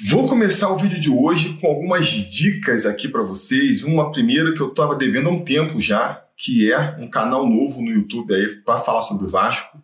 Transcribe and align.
Vou 0.00 0.28
começar 0.28 0.70
o 0.70 0.78
vídeo 0.78 1.00
de 1.00 1.10
hoje 1.10 1.54
com 1.54 1.66
algumas 1.66 2.06
dicas 2.06 2.86
aqui 2.86 3.08
para 3.08 3.22
vocês. 3.22 3.82
Uma 3.82 4.12
primeira 4.12 4.54
que 4.54 4.60
eu 4.60 4.68
estava 4.68 4.94
devendo 4.94 5.28
há 5.28 5.32
um 5.32 5.44
tempo 5.44 5.80
já, 5.80 6.22
que 6.36 6.72
é 6.72 6.96
um 7.00 7.10
canal 7.10 7.44
novo 7.44 7.82
no 7.82 7.90
YouTube 7.90 8.32
aí 8.32 8.62
para 8.64 8.78
falar 8.78 9.02
sobre 9.02 9.26
o 9.26 9.28
Vasco, 9.28 9.82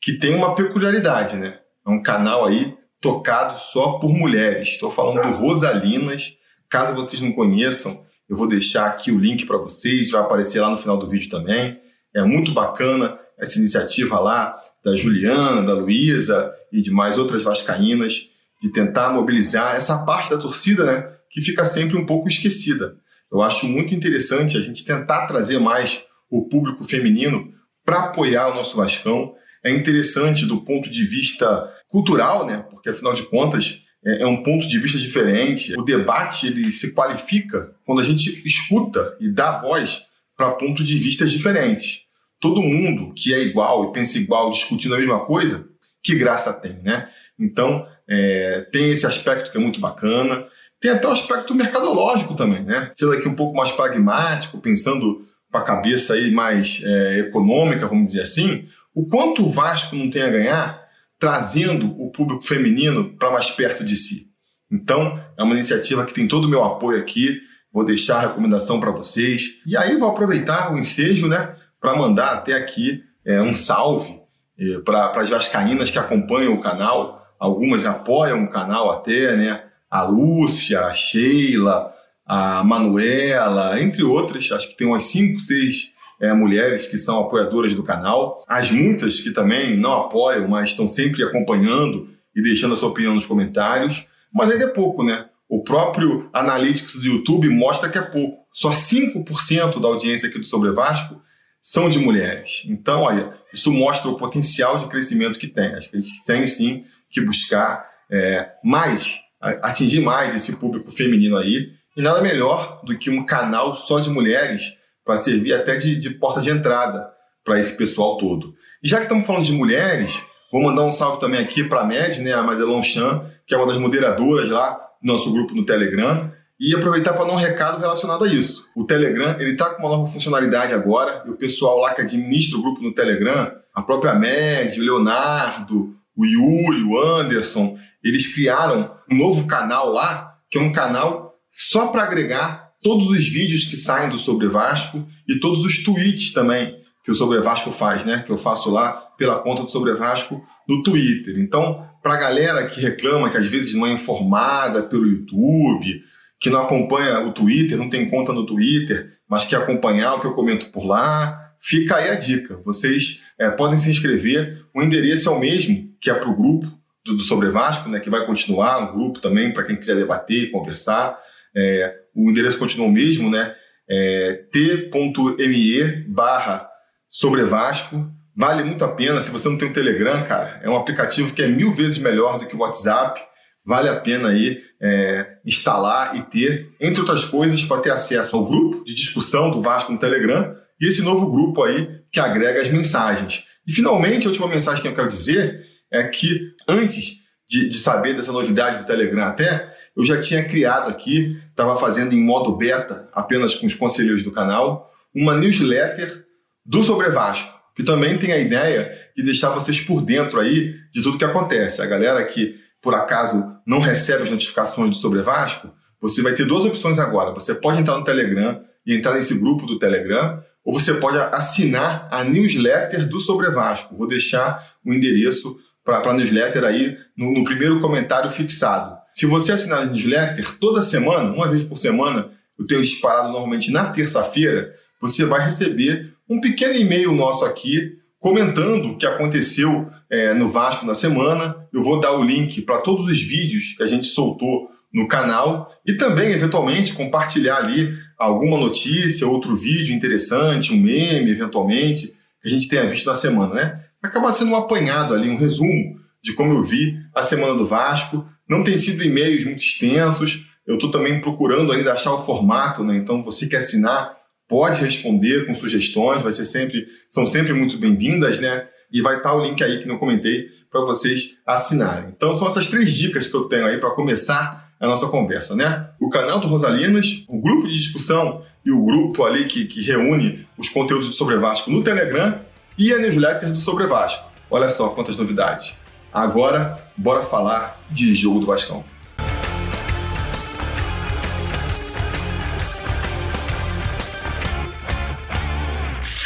que 0.00 0.12
tem 0.12 0.36
uma 0.36 0.54
peculiaridade, 0.54 1.34
né? 1.34 1.58
É 1.84 1.90
um 1.90 2.00
canal 2.00 2.46
aí 2.46 2.76
tocado 3.00 3.58
só 3.58 3.98
por 3.98 4.14
mulheres. 4.14 4.68
Estou 4.68 4.88
falando 4.88 5.20
do 5.20 5.36
Rosalinas. 5.36 6.36
Caso 6.70 6.94
vocês 6.94 7.20
não 7.20 7.32
conheçam, 7.32 8.04
eu 8.28 8.36
vou 8.36 8.46
deixar 8.46 8.86
aqui 8.86 9.10
o 9.10 9.18
link 9.18 9.46
para 9.46 9.56
vocês, 9.56 10.12
vai 10.12 10.20
aparecer 10.20 10.60
lá 10.60 10.70
no 10.70 10.78
final 10.78 10.96
do 10.96 11.08
vídeo 11.08 11.28
também. 11.28 11.80
É 12.14 12.22
muito 12.22 12.52
bacana 12.52 13.18
essa 13.36 13.58
iniciativa 13.58 14.20
lá 14.20 14.56
da 14.84 14.96
Juliana, 14.96 15.60
da 15.62 15.74
Luísa 15.74 16.54
e 16.70 16.80
de 16.80 16.92
mais 16.92 17.18
outras 17.18 17.42
vascaínas 17.42 18.30
de 18.66 18.72
tentar 18.72 19.12
mobilizar 19.12 19.76
essa 19.76 20.04
parte 20.04 20.30
da 20.30 20.38
torcida, 20.38 20.84
né, 20.84 21.08
que 21.30 21.40
fica 21.40 21.64
sempre 21.64 21.96
um 21.96 22.04
pouco 22.04 22.28
esquecida. 22.28 22.96
Eu 23.30 23.42
acho 23.42 23.68
muito 23.68 23.94
interessante 23.94 24.56
a 24.56 24.60
gente 24.60 24.84
tentar 24.84 25.26
trazer 25.26 25.58
mais 25.58 26.04
o 26.28 26.48
público 26.48 26.84
feminino 26.84 27.52
para 27.84 28.04
apoiar 28.04 28.48
o 28.48 28.54
nosso 28.54 28.76
Vascão. 28.76 29.34
É 29.64 29.70
interessante 29.70 30.44
do 30.44 30.62
ponto 30.62 30.90
de 30.90 31.04
vista 31.04 31.72
cultural, 31.88 32.46
né, 32.46 32.64
porque 32.70 32.90
afinal 32.90 33.14
de 33.14 33.22
contas 33.24 33.82
é, 34.04 34.22
é 34.22 34.26
um 34.26 34.42
ponto 34.42 34.66
de 34.66 34.78
vista 34.78 34.98
diferente. 34.98 35.78
O 35.78 35.84
debate 35.84 36.48
ele 36.48 36.72
se 36.72 36.92
qualifica 36.92 37.74
quando 37.84 38.00
a 38.00 38.04
gente 38.04 38.46
escuta 38.46 39.16
e 39.20 39.30
dá 39.30 39.60
voz 39.60 40.06
para 40.36 40.52
pontos 40.52 40.86
de 40.86 40.98
vista 40.98 41.24
diferentes. 41.24 42.02
Todo 42.40 42.62
mundo 42.62 43.14
que 43.14 43.32
é 43.32 43.40
igual 43.40 43.88
e 43.88 43.92
pensa 43.92 44.18
igual 44.18 44.50
discutindo 44.50 44.94
a 44.94 44.98
mesma 44.98 45.24
coisa, 45.24 45.68
que 46.02 46.14
graça 46.14 46.52
tem, 46.52 46.74
né? 46.82 47.08
Então, 47.38 47.86
é, 48.08 48.66
tem 48.72 48.90
esse 48.90 49.06
aspecto 49.06 49.50
que 49.50 49.58
é 49.58 49.60
muito 49.60 49.80
bacana. 49.80 50.46
Tem 50.80 50.90
até 50.90 51.06
o 51.06 51.12
aspecto 51.12 51.54
mercadológico 51.54 52.34
também, 52.34 52.62
né? 52.62 52.92
Sendo 52.96 53.12
aqui 53.12 53.28
um 53.28 53.34
pouco 53.34 53.56
mais 53.56 53.72
pragmático, 53.72 54.60
pensando 54.60 55.24
com 55.50 55.58
a 55.58 55.64
cabeça 55.64 56.14
aí 56.14 56.30
mais 56.30 56.82
é, 56.84 57.20
econômica, 57.20 57.86
vamos 57.86 58.06
dizer 58.06 58.22
assim, 58.22 58.66
o 58.94 59.06
quanto 59.06 59.44
o 59.44 59.50
Vasco 59.50 59.96
não 59.96 60.10
tem 60.10 60.22
a 60.22 60.30
ganhar 60.30 60.86
trazendo 61.18 61.90
o 62.00 62.10
público 62.10 62.42
feminino 62.42 63.16
para 63.16 63.30
mais 63.30 63.50
perto 63.50 63.84
de 63.84 63.96
si. 63.96 64.26
Então, 64.70 65.20
é 65.38 65.42
uma 65.42 65.54
iniciativa 65.54 66.04
que 66.04 66.14
tem 66.14 66.28
todo 66.28 66.44
o 66.44 66.48
meu 66.48 66.64
apoio 66.64 67.00
aqui. 67.00 67.40
Vou 67.72 67.84
deixar 67.84 68.18
a 68.18 68.28
recomendação 68.28 68.80
para 68.80 68.90
vocês. 68.90 69.60
E 69.66 69.76
aí 69.76 69.96
vou 69.96 70.10
aproveitar 70.10 70.72
o 70.72 70.78
ensejo, 70.78 71.28
né, 71.28 71.54
para 71.80 71.96
mandar 71.96 72.32
até 72.32 72.54
aqui 72.54 73.02
é, 73.24 73.40
um 73.40 73.54
salve 73.54 74.18
é, 74.58 74.78
para 74.78 75.12
as 75.20 75.30
vascaínas 75.30 75.90
que 75.90 75.98
acompanham 75.98 76.54
o 76.54 76.60
canal 76.60 77.15
algumas 77.38 77.86
apoiam 77.86 78.44
o 78.44 78.50
canal 78.50 78.90
até, 78.90 79.36
né? 79.36 79.62
A 79.90 80.02
Lúcia, 80.02 80.80
a 80.80 80.94
Sheila, 80.94 81.92
a 82.26 82.64
Manuela, 82.64 83.80
entre 83.80 84.02
outras, 84.02 84.50
acho 84.50 84.68
que 84.68 84.76
tem 84.76 84.86
umas 84.86 85.06
5, 85.06 85.40
6 85.40 85.92
é, 86.20 86.32
mulheres 86.32 86.88
que 86.88 86.98
são 86.98 87.20
apoiadoras 87.20 87.74
do 87.74 87.82
canal. 87.82 88.44
As 88.48 88.70
muitas 88.70 89.20
que 89.20 89.30
também 89.30 89.76
não 89.76 89.92
apoiam, 89.92 90.48
mas 90.48 90.70
estão 90.70 90.88
sempre 90.88 91.22
acompanhando 91.22 92.08
e 92.34 92.42
deixando 92.42 92.74
a 92.74 92.76
sua 92.76 92.88
opinião 92.88 93.14
nos 93.14 93.26
comentários. 93.26 94.06
Mas 94.32 94.50
ainda 94.50 94.64
é 94.64 94.68
pouco, 94.68 95.04
né? 95.04 95.26
O 95.48 95.62
próprio 95.62 96.28
Analytics 96.32 96.96
do 96.96 97.06
YouTube 97.06 97.48
mostra 97.48 97.88
que 97.88 97.98
é 97.98 98.02
pouco. 98.02 98.44
Só 98.52 98.70
5% 98.70 99.80
da 99.80 99.88
audiência 99.88 100.28
aqui 100.28 100.38
do 100.38 100.46
Sobre 100.46 100.72
Vasco 100.72 101.20
são 101.62 101.88
de 101.88 101.98
mulheres. 101.98 102.64
Então, 102.66 103.02
olha, 103.02 103.34
isso 103.52 103.72
mostra 103.72 104.10
o 104.10 104.16
potencial 104.16 104.78
de 104.78 104.88
crescimento 104.88 105.38
que 105.38 105.46
tem. 105.46 105.74
Acho 105.74 105.90
que 105.90 105.96
a 105.96 106.00
gente 106.00 106.24
tem 106.24 106.46
sim 106.46 106.84
que 107.10 107.20
buscar 107.20 107.88
é, 108.10 108.50
mais, 108.62 109.14
atingir 109.62 110.00
mais 110.00 110.34
esse 110.34 110.56
público 110.56 110.90
feminino 110.92 111.36
aí. 111.36 111.70
E 111.96 112.02
nada 112.02 112.20
melhor 112.20 112.82
do 112.84 112.98
que 112.98 113.10
um 113.10 113.24
canal 113.24 113.74
só 113.74 114.00
de 114.00 114.10
mulheres 114.10 114.74
para 115.04 115.16
servir 115.16 115.54
até 115.54 115.76
de, 115.76 115.96
de 115.96 116.10
porta 116.10 116.40
de 116.40 116.50
entrada 116.50 117.08
para 117.44 117.58
esse 117.58 117.76
pessoal 117.76 118.18
todo. 118.18 118.54
E 118.82 118.88
já 118.88 118.98
que 118.98 119.04
estamos 119.04 119.26
falando 119.26 119.44
de 119.44 119.52
mulheres, 119.52 120.26
vou 120.52 120.62
mandar 120.62 120.84
um 120.84 120.90
salve 120.90 121.20
também 121.20 121.40
aqui 121.40 121.64
para 121.64 121.80
a 121.80 121.84
Med, 121.84 122.20
né, 122.20 122.32
a 122.32 122.42
Madelon 122.42 122.82
Chan, 122.82 123.24
que 123.46 123.54
é 123.54 123.56
uma 123.56 123.66
das 123.66 123.78
moderadoras 123.78 124.48
lá 124.50 124.72
do 125.00 125.06
nosso 125.12 125.32
grupo 125.32 125.54
no 125.54 125.64
Telegram, 125.64 126.30
e 126.58 126.74
aproveitar 126.74 127.12
para 127.12 127.24
dar 127.24 127.32
um 127.32 127.36
recado 127.36 127.78
relacionado 127.78 128.24
a 128.24 128.28
isso. 128.28 128.66
O 128.74 128.84
Telegram 128.84 129.36
ele 129.38 129.52
está 129.52 129.70
com 129.70 129.82
uma 129.82 129.96
nova 129.96 130.10
funcionalidade 130.10 130.74
agora, 130.74 131.22
e 131.26 131.30
o 131.30 131.36
pessoal 131.36 131.78
lá 131.78 131.94
que 131.94 132.02
administra 132.02 132.58
o 132.58 132.62
grupo 132.62 132.82
no 132.82 132.92
Telegram, 132.92 133.52
a 133.74 133.82
própria 133.82 134.14
Med, 134.14 134.78
o 134.80 134.82
Leonardo, 134.82 135.94
o 136.16 136.24
Yuri, 136.24 136.82
o 136.82 136.98
Anderson, 136.98 137.76
eles 138.02 138.32
criaram 138.32 138.96
um 139.10 139.16
novo 139.16 139.46
canal 139.46 139.92
lá, 139.92 140.34
que 140.50 140.58
é 140.58 140.60
um 140.60 140.72
canal 140.72 141.34
só 141.52 141.88
para 141.88 142.02
agregar 142.02 142.70
todos 142.82 143.08
os 143.08 143.28
vídeos 143.28 143.64
que 143.64 143.76
saem 143.76 144.08
do 144.08 144.18
Sobre 144.18 144.48
Vasco 144.48 145.06
e 145.28 145.40
todos 145.40 145.64
os 145.64 145.82
tweets 145.82 146.32
também 146.32 146.76
que 147.04 147.10
o 147.10 147.14
Sobre 147.14 147.40
Vasco 147.40 147.70
faz, 147.70 148.04
né? 148.04 148.22
Que 148.24 148.32
eu 148.32 148.38
faço 148.38 148.70
lá 148.70 148.92
pela 149.16 149.40
conta 149.40 149.62
do 149.62 149.70
Sobre 149.70 149.94
Vasco 149.94 150.42
no 150.68 150.82
Twitter. 150.82 151.38
Então, 151.38 151.86
para 152.02 152.14
a 152.14 152.18
galera 152.18 152.66
que 152.68 152.80
reclama 152.80 153.30
que 153.30 153.36
às 153.36 153.46
vezes 153.46 153.74
não 153.74 153.86
é 153.86 153.92
informada 153.92 154.82
pelo 154.82 155.06
YouTube, 155.06 156.02
que 156.40 156.50
não 156.50 156.62
acompanha 156.62 157.20
o 157.20 157.32
Twitter, 157.32 157.78
não 157.78 157.88
tem 157.88 158.10
conta 158.10 158.32
no 158.32 158.44
Twitter, 158.44 159.08
mas 159.28 159.46
quer 159.46 159.56
acompanhar 159.56 160.14
o 160.14 160.20
que 160.20 160.26
eu 160.26 160.34
comento 160.34 160.70
por 160.70 160.84
lá, 160.84 161.36
fica 161.60 161.96
aí 161.96 162.10
a 162.10 162.14
dica. 162.14 162.60
Vocês 162.64 163.20
é, 163.38 163.50
podem 163.50 163.78
se 163.78 163.90
inscrever. 163.90 164.64
O 164.74 164.82
endereço 164.82 165.28
é 165.28 165.32
o 165.32 165.38
mesmo 165.38 165.85
que 166.00 166.10
é 166.10 166.14
para 166.14 166.28
o 166.28 166.36
grupo 166.36 166.66
do, 167.04 167.16
do 167.16 167.22
Sobre 167.22 167.50
Vasco, 167.50 167.88
né, 167.88 168.00
que 168.00 168.10
vai 168.10 168.26
continuar 168.26 168.80
no 168.80 168.92
grupo 168.92 169.20
também, 169.20 169.52
para 169.52 169.64
quem 169.64 169.76
quiser 169.76 169.96
debater 169.96 170.50
conversar. 170.50 171.18
É, 171.56 171.94
o 172.14 172.30
endereço 172.30 172.58
continua 172.58 172.86
o 172.86 172.92
mesmo, 172.92 173.30
né? 173.30 173.54
É, 173.88 174.44
t.me 174.52 176.04
barra 176.08 176.68
Sobre 177.08 177.44
Vasco. 177.44 178.10
Vale 178.36 178.64
muito 178.64 178.84
a 178.84 178.94
pena. 178.94 179.20
Se 179.20 179.30
você 179.30 179.48
não 179.48 179.56
tem 179.56 179.68
o 179.68 179.72
Telegram, 179.72 180.26
cara, 180.26 180.60
é 180.62 180.68
um 180.68 180.76
aplicativo 180.76 181.32
que 181.32 181.42
é 181.42 181.48
mil 181.48 181.72
vezes 181.72 181.98
melhor 181.98 182.38
do 182.38 182.46
que 182.46 182.54
o 182.54 182.58
WhatsApp. 182.58 183.20
Vale 183.64 183.88
a 183.88 183.98
pena 183.98 184.28
aí 184.28 184.60
é, 184.80 185.38
instalar 185.44 186.16
e 186.16 186.22
ter, 186.22 186.70
entre 186.80 187.00
outras 187.00 187.24
coisas, 187.24 187.64
para 187.64 187.80
ter 187.80 187.90
acesso 187.90 188.36
ao 188.36 188.46
grupo 188.46 188.84
de 188.84 188.94
discussão 188.94 189.50
do 189.50 189.62
Vasco 189.62 189.90
no 189.90 189.98
Telegram 189.98 190.54
e 190.80 190.86
esse 190.86 191.02
novo 191.02 191.30
grupo 191.30 191.62
aí 191.62 191.88
que 192.12 192.20
agrega 192.20 192.60
as 192.60 192.70
mensagens. 192.70 193.44
E 193.66 193.72
finalmente, 193.72 194.26
a 194.26 194.30
última 194.30 194.46
mensagem 194.46 194.82
que 194.82 194.88
eu 194.88 194.94
quero 194.94 195.08
dizer 195.08 195.64
é 195.90 196.04
que 196.08 196.52
antes 196.68 197.18
de, 197.48 197.68
de 197.68 197.76
saber 197.78 198.14
dessa 198.14 198.32
novidade 198.32 198.78
do 198.78 198.86
Telegram 198.86 199.24
até, 199.24 199.74
eu 199.96 200.04
já 200.04 200.20
tinha 200.20 200.44
criado 200.44 200.90
aqui, 200.90 201.40
estava 201.48 201.76
fazendo 201.76 202.14
em 202.14 202.20
modo 202.20 202.56
beta, 202.56 203.08
apenas 203.12 203.54
com 203.54 203.66
os 203.66 203.74
conselheiros 203.74 204.22
do 204.22 204.32
canal, 204.32 204.92
uma 205.14 205.34
newsletter 205.34 206.24
do 206.64 206.82
Sobre 206.82 207.08
Vasco, 207.08 207.54
que 207.74 207.82
também 207.82 208.18
tem 208.18 208.32
a 208.32 208.38
ideia 208.38 208.92
de 209.16 209.22
deixar 209.22 209.50
vocês 209.50 209.80
por 209.80 210.02
dentro 210.02 210.38
aí 210.38 210.74
de 210.92 211.02
tudo 211.02 211.18
que 211.18 211.24
acontece. 211.24 211.80
A 211.80 211.86
galera 211.86 212.24
que, 212.24 212.56
por 212.82 212.94
acaso, 212.94 213.44
não 213.64 213.78
recebe 213.78 214.24
as 214.24 214.30
notificações 214.30 214.90
do 214.90 214.96
Sobre 214.96 215.22
Vasco, 215.22 215.72
você 216.00 216.20
vai 216.20 216.34
ter 216.34 216.46
duas 216.46 216.64
opções 216.64 216.98
agora. 216.98 217.32
Você 217.32 217.54
pode 217.54 217.80
entrar 217.80 217.96
no 217.96 218.04
Telegram 218.04 218.62
e 218.84 218.94
entrar 218.94 219.14
nesse 219.14 219.38
grupo 219.38 219.66
do 219.66 219.78
Telegram, 219.78 220.42
ou 220.64 220.74
você 220.74 220.94
pode 220.94 221.16
assinar 221.34 222.08
a 222.10 222.22
newsletter 222.22 223.08
do 223.08 223.18
Sobre 223.18 223.50
Vasco. 223.50 223.96
Vou 223.96 224.06
deixar 224.06 224.74
o 224.84 224.92
endereço 224.92 225.56
para 225.86 226.10
a 226.10 226.14
newsletter 226.14 226.64
aí 226.64 226.98
no, 227.16 227.32
no, 227.32 227.44
primeiro 227.44 227.80
comentário 227.80 228.28
fixado. 228.30 228.98
Se 229.14 229.24
você 229.24 229.52
assinar 229.52 229.82
a 229.82 229.86
newsletter 229.86 230.58
toda 230.58 230.82
semana, 230.82 231.32
uma 231.32 231.48
vez 231.48 231.62
por 231.62 231.76
semana, 231.76 232.28
eu 232.58 232.66
tenho 232.66 232.82
disparado 232.82 233.28
normalmente 233.28 233.70
na 233.70 233.86
terça-feira, 233.90 234.74
você 235.00 235.24
vai 235.24 235.46
receber 235.46 236.12
um 236.28 236.40
pequeno 236.40 236.74
e-mail 236.74 237.12
nosso 237.12 237.44
aqui 237.44 237.96
comentando 238.18 238.88
o 238.88 238.98
que 238.98 239.06
aconteceu 239.06 239.88
é, 240.10 240.34
no 240.34 240.50
Vasco 240.50 240.84
na 240.84 240.94
semana. 240.94 241.56
Eu 241.72 241.84
vou 241.84 242.00
dar 242.00 242.12
o 242.12 242.24
link 242.24 242.60
para 242.62 242.80
todos 242.80 243.06
os 243.06 243.22
vídeos 243.22 243.74
que 243.76 243.82
a 243.84 243.86
gente 243.86 244.06
soltou 244.06 244.68
no 244.92 245.06
canal 245.06 245.70
e 245.86 245.94
também, 245.94 246.32
eventualmente, 246.32 246.94
compartilhar 246.94 247.58
ali 247.58 247.94
alguma 248.18 248.58
notícia, 248.58 249.26
outro 249.26 249.54
vídeo 249.54 249.94
interessante, 249.94 250.72
um 250.72 250.80
meme, 250.80 251.30
eventualmente, 251.30 252.08
que 252.42 252.48
a 252.48 252.50
gente 252.50 252.68
tenha 252.68 252.88
visto 252.88 253.06
na 253.06 253.14
semana, 253.14 253.54
né? 253.54 253.85
Acaba 254.02 254.32
sendo 254.32 254.52
um 254.52 254.56
apanhado 254.56 255.14
ali, 255.14 255.28
um 255.28 255.38
resumo 255.38 255.96
de 256.22 256.32
como 256.34 256.52
eu 256.52 256.62
vi 256.62 256.98
a 257.14 257.22
semana 257.22 257.54
do 257.54 257.66
Vasco. 257.66 258.26
Não 258.48 258.62
tem 258.62 258.78
sido 258.78 259.02
e-mails 259.02 259.44
muito 259.44 259.64
extensos, 259.64 260.44
eu 260.66 260.74
estou 260.74 260.90
também 260.90 261.20
procurando 261.20 261.72
ainda 261.72 261.92
achar 261.92 262.12
o 262.14 262.24
formato, 262.24 262.82
né? 262.82 262.96
Então, 262.96 263.22
você 263.22 263.46
que 263.46 263.54
assinar, 263.54 264.16
pode 264.48 264.80
responder 264.80 265.46
com 265.46 265.54
sugestões, 265.54 266.22
vai 266.22 266.32
ser 266.32 266.46
sempre, 266.46 266.86
são 267.10 267.26
sempre 267.26 267.52
muito 267.52 267.78
bem-vindas, 267.78 268.40
né? 268.40 268.66
E 268.92 269.00
vai 269.00 269.18
estar 269.18 269.34
o 269.34 269.44
link 269.44 269.62
aí 269.62 269.80
que 269.80 269.88
não 269.88 269.98
comentei 269.98 270.48
para 270.70 270.80
vocês 270.80 271.36
assinarem. 271.46 272.10
Então, 272.16 272.34
são 272.34 272.48
essas 272.48 272.68
três 272.68 272.92
dicas 272.92 273.28
que 273.28 273.36
eu 273.36 273.44
tenho 273.44 273.66
aí 273.66 273.78
para 273.78 273.90
começar 273.90 274.72
a 274.78 274.86
nossa 274.86 275.06
conversa, 275.06 275.54
né? 275.54 275.88
O 276.00 276.10
canal 276.10 276.40
do 276.40 276.48
Rosalinas, 276.48 277.24
o 277.28 277.40
grupo 277.40 277.68
de 277.68 277.74
discussão 277.74 278.42
e 278.64 278.72
o 278.72 278.84
grupo 278.84 279.24
ali 279.24 279.44
que, 279.44 279.66
que 279.66 279.82
reúne 279.82 280.46
os 280.58 280.68
conteúdos 280.68 281.08
do 281.08 281.14
Sobre 281.14 281.36
Vasco 281.36 281.70
no 281.70 281.82
Telegram 281.82 282.40
e 282.78 282.92
a 282.92 282.98
newsletter 282.98 283.52
do 283.52 283.58
Sobre 283.58 283.86
Vasco. 283.86 284.30
Olha 284.50 284.68
só 284.68 284.88
quantas 284.90 285.16
novidades. 285.16 285.78
Agora, 286.12 286.78
bora 286.96 287.24
falar 287.24 287.80
de 287.90 288.14
jogo 288.14 288.40
do 288.40 288.46
Vascão. 288.46 288.84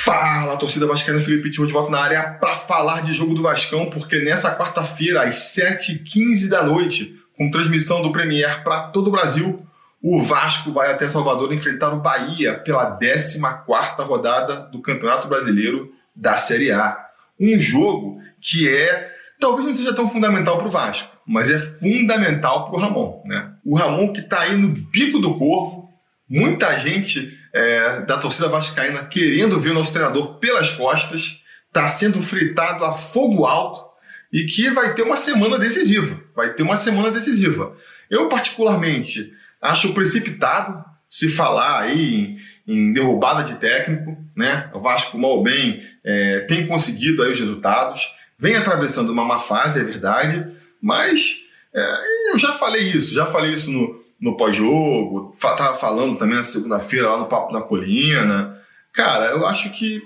Fala, 0.05 0.56
torcida 0.56 0.87
vascaína, 0.87 1.20
Felipe 1.20 1.44
Pitbull 1.44 1.69
de 1.69 1.73
volta 1.73 1.91
na 1.91 2.00
área 2.00 2.35
para 2.41 2.56
falar 2.56 3.03
de 3.03 3.12
jogo 3.12 3.35
do 3.35 3.43
Vascão, 3.43 3.91
porque 3.91 4.19
nessa 4.19 4.55
quarta-feira, 4.56 5.23
às 5.23 5.37
7h15 5.56 6.49
da 6.49 6.64
noite, 6.64 7.17
com 7.37 7.50
transmissão 7.50 8.03
do 8.03 8.11
Premier 8.11 8.64
para 8.64 8.88
todo 8.88 9.08
o 9.08 9.11
Brasil, 9.12 9.64
o 10.03 10.23
Vasco 10.23 10.73
vai 10.73 10.91
até 10.91 11.06
Salvador 11.06 11.53
enfrentar 11.53 11.93
o 11.93 12.00
Bahia 12.00 12.55
pela 12.58 12.99
14ª 12.99 14.05
rodada 14.05 14.56
do 14.73 14.82
Campeonato 14.82 15.29
Brasileiro 15.29 15.93
da 16.14 16.38
Série 16.38 16.72
A. 16.72 16.98
Um 17.38 17.58
jogo 17.58 18.20
que 18.40 18.68
é, 18.68 19.10
talvez 19.38 19.66
não 19.66 19.74
seja 19.74 19.94
tão 19.94 20.10
fundamental 20.10 20.58
para 20.58 20.66
o 20.66 20.70
Vasco, 20.70 21.10
mas 21.26 21.50
é 21.50 21.58
fundamental 21.58 22.66
para 22.66 22.78
o 22.78 22.80
Ramon. 22.80 23.22
Né? 23.24 23.52
O 23.64 23.76
Ramon 23.76 24.12
que 24.12 24.20
está 24.20 24.40
aí 24.40 24.56
no 24.56 24.68
bico 24.68 25.18
do 25.18 25.38
corvo, 25.38 25.90
muita 26.28 26.78
gente 26.78 27.38
é, 27.52 28.02
da 28.02 28.18
torcida 28.18 28.48
vascaína 28.48 29.04
querendo 29.04 29.60
ver 29.60 29.70
o 29.70 29.74
nosso 29.74 29.92
treinador 29.92 30.38
pelas 30.38 30.72
costas, 30.72 31.40
está 31.66 31.86
sendo 31.88 32.22
fritado 32.22 32.84
a 32.84 32.94
fogo 32.94 33.46
alto 33.46 33.90
e 34.32 34.44
que 34.44 34.70
vai 34.70 34.94
ter 34.94 35.02
uma 35.02 35.16
semana 35.16 35.58
decisiva. 35.58 36.20
Vai 36.34 36.52
ter 36.54 36.62
uma 36.62 36.76
semana 36.76 37.10
decisiva. 37.10 37.76
Eu, 38.08 38.28
particularmente, 38.28 39.32
acho 39.60 39.94
precipitado 39.94 40.84
se 41.10 41.28
falar 41.28 41.80
aí 41.80 42.14
em, 42.14 42.72
em 42.72 42.92
derrubada 42.92 43.42
de 43.42 43.56
técnico, 43.56 44.16
né? 44.36 44.70
O 44.72 44.78
Vasco, 44.78 45.18
mal 45.18 45.32
ou 45.32 45.42
bem, 45.42 45.82
é, 46.04 46.46
tem 46.48 46.68
conseguido 46.68 47.24
aí 47.24 47.32
os 47.32 47.40
resultados, 47.40 48.14
vem 48.38 48.54
atravessando 48.54 49.10
uma 49.12 49.24
má 49.24 49.40
fase, 49.40 49.80
é 49.80 49.84
verdade, 49.84 50.46
mas 50.80 51.40
é, 51.74 51.96
eu 52.32 52.38
já 52.38 52.52
falei 52.52 52.84
isso, 52.84 53.12
já 53.12 53.26
falei 53.26 53.52
isso 53.52 53.72
no, 53.72 54.00
no 54.20 54.36
pós-jogo, 54.36 55.34
estava 55.34 55.74
falando 55.74 56.16
também 56.16 56.36
na 56.36 56.44
segunda-feira 56.44 57.10
lá 57.10 57.18
no 57.18 57.26
Papo 57.26 57.52
da 57.52 57.60
Colina. 57.60 58.56
Cara, 58.92 59.26
eu 59.26 59.44
acho 59.44 59.70
que, 59.70 60.00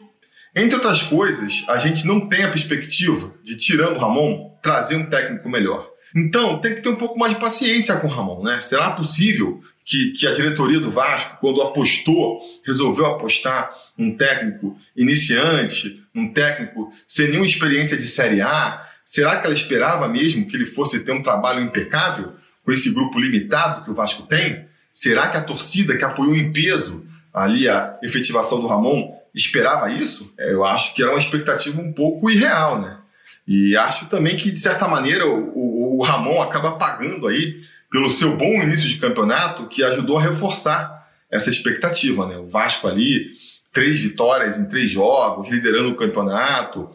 entre 0.57 0.77
outras 0.77 1.03
coisas, 1.03 1.65
a 1.69 1.79
gente 1.79 2.07
não 2.07 2.29
tem 2.29 2.45
a 2.45 2.51
perspectiva 2.51 3.31
de, 3.43 3.57
tirando 3.59 3.97
o 3.97 4.01
Ramon, 4.01 4.57
trazer 4.63 4.97
um 4.97 5.07
técnico 5.07 5.51
melhor. 5.51 5.87
Então, 6.17 6.61
tem 6.61 6.77
que 6.77 6.81
ter 6.81 6.89
um 6.89 6.97
pouco 6.97 7.19
mais 7.19 7.35
de 7.35 7.41
paciência 7.41 7.97
com 7.97 8.07
o 8.07 8.11
Ramon, 8.11 8.43
né? 8.43 8.61
Será 8.61 8.93
possível 8.93 9.61
que, 9.85 10.13
que 10.13 10.27
a 10.27 10.33
diretoria 10.33 10.81
do 10.81 10.91
Vasco, 10.91 11.39
quando 11.41 11.61
apostou, 11.63 12.41
resolveu 12.65 13.07
apostar 13.07 13.71
um 13.99 14.17
técnico 14.17 14.79
iniciante, 14.97 16.03
um 16.15 16.33
técnico 16.33 16.93
sem 17.07 17.29
nenhuma 17.29 17.47
experiência 17.47 17.97
de 17.97 18.09
Série 18.09 18.41
A? 18.41 18.83
Será 19.05 19.39
que 19.39 19.47
ela 19.47 19.55
esperava 19.55 20.09
mesmo 20.09 20.47
que 20.47 20.57
ele 20.57 20.67
fosse 20.67 21.05
ter 21.05 21.13
um 21.13 21.23
trabalho 21.23 21.63
impecável? 21.63 22.33
com 22.65 22.73
esse 22.73 22.91
grupo 22.93 23.19
limitado 23.19 23.85
que 23.85 23.91
o 23.91 23.95
Vasco 23.95 24.27
tem? 24.27 24.67
Será 24.93 25.29
que 25.29 25.37
a 25.37 25.45
torcida 25.45 25.97
que 25.97 26.05
apoiou 26.05 26.35
em 26.35 26.53
peso 26.53 27.05
ali 27.33 27.69
a 27.69 27.99
efetivação 28.03 28.61
do 28.61 28.67
Ramon 28.67 29.13
esperava 29.35 29.91
isso? 29.91 30.33
É, 30.39 30.53
eu 30.53 30.65
acho 30.65 30.95
que 30.95 31.03
era 31.03 31.13
uma 31.13 31.19
expectativa 31.19 31.81
um 31.81 31.93
pouco 31.93 32.31
irreal, 32.31 32.81
né? 32.81 32.99
E 33.47 33.77
acho 33.77 34.07
também 34.07 34.37
que, 34.37 34.51
de 34.51 34.61
certa 34.61 34.89
maneira, 34.89 35.27
o, 35.27 35.51
o, 35.55 35.99
o 35.99 36.03
Ramon 36.03 36.41
acaba 36.41 36.73
pagando 36.73 37.27
aí 37.27 37.63
pelo 37.95 38.11
seu 38.11 38.37
bom 38.37 38.61
início 38.61 38.89
de 38.89 38.97
campeonato, 38.97 39.69
que 39.69 39.85
ajudou 39.85 40.19
a 40.19 40.23
reforçar 40.23 41.09
essa 41.31 41.49
expectativa, 41.49 42.27
né? 42.27 42.37
O 42.37 42.49
Vasco 42.49 42.89
ali, 42.89 43.35
três 43.73 44.01
vitórias 44.01 44.59
em 44.59 44.69
três 44.69 44.91
jogos, 44.91 45.49
liderando 45.49 45.91
o 45.91 45.95
campeonato. 45.95 46.91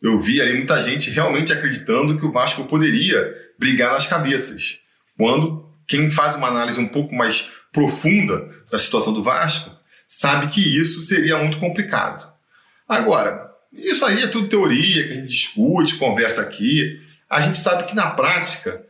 Eu 0.00 0.20
vi 0.20 0.40
ali 0.40 0.54
muita 0.54 0.80
gente 0.80 1.10
realmente 1.10 1.52
acreditando 1.52 2.16
que 2.16 2.24
o 2.24 2.30
Vasco 2.30 2.62
poderia 2.62 3.18
brigar 3.58 3.94
nas 3.94 4.06
cabeças. 4.06 4.78
Quando 5.18 5.68
quem 5.84 6.12
faz 6.12 6.36
uma 6.36 6.46
análise 6.46 6.80
um 6.80 6.86
pouco 6.86 7.12
mais 7.12 7.50
profunda 7.72 8.48
da 8.70 8.78
situação 8.78 9.12
do 9.12 9.24
Vasco 9.24 9.76
sabe 10.06 10.46
que 10.50 10.60
isso 10.60 11.02
seria 11.02 11.38
muito 11.38 11.58
complicado. 11.58 12.24
Agora, 12.88 13.50
isso 13.72 14.06
aí 14.06 14.22
é 14.22 14.28
tudo 14.28 14.48
teoria 14.48 15.08
que 15.08 15.12
a 15.12 15.16
gente 15.16 15.26
discute, 15.26 15.98
conversa 15.98 16.40
aqui. 16.42 17.00
A 17.28 17.40
gente 17.40 17.58
sabe 17.58 17.82
que 17.88 17.96
na 17.96 18.10
prática 18.10 18.85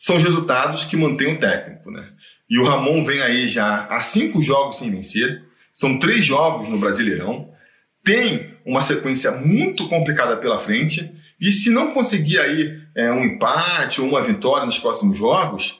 são 0.00 0.16
os 0.16 0.22
resultados 0.22 0.86
que 0.86 0.96
mantêm 0.96 1.34
o 1.34 1.38
técnico, 1.38 1.90
né? 1.90 2.08
E 2.48 2.58
o 2.58 2.64
Ramon 2.64 3.04
vem 3.04 3.20
aí 3.20 3.46
já 3.46 3.84
há 3.84 4.00
cinco 4.00 4.42
jogos 4.42 4.78
sem 4.78 4.90
vencer, 4.90 5.44
são 5.74 5.98
três 5.98 6.24
jogos 6.24 6.70
no 6.70 6.78
Brasileirão, 6.78 7.50
tem 8.02 8.54
uma 8.64 8.80
sequência 8.80 9.30
muito 9.30 9.90
complicada 9.90 10.38
pela 10.38 10.58
frente 10.58 11.14
e 11.38 11.52
se 11.52 11.68
não 11.68 11.92
conseguir 11.92 12.38
aí 12.38 12.80
é, 12.96 13.12
um 13.12 13.22
empate 13.22 14.00
ou 14.00 14.08
uma 14.08 14.22
vitória 14.22 14.64
nos 14.64 14.78
próximos 14.78 15.18
jogos, 15.18 15.78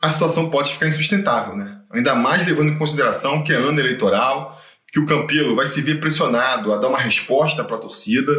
a 0.00 0.08
situação 0.10 0.48
pode 0.48 0.72
ficar 0.72 0.86
insustentável, 0.86 1.56
né? 1.56 1.80
Ainda 1.90 2.14
mais 2.14 2.46
levando 2.46 2.70
em 2.70 2.78
consideração 2.78 3.42
que 3.42 3.52
é 3.52 3.56
ano 3.56 3.80
eleitoral, 3.80 4.62
que 4.92 5.00
o 5.00 5.06
Campelo 5.06 5.56
vai 5.56 5.66
se 5.66 5.82
ver 5.82 5.98
pressionado 5.98 6.72
a 6.72 6.76
dar 6.76 6.86
uma 6.86 7.00
resposta 7.00 7.64
para 7.64 7.74
a 7.74 7.80
torcida. 7.80 8.30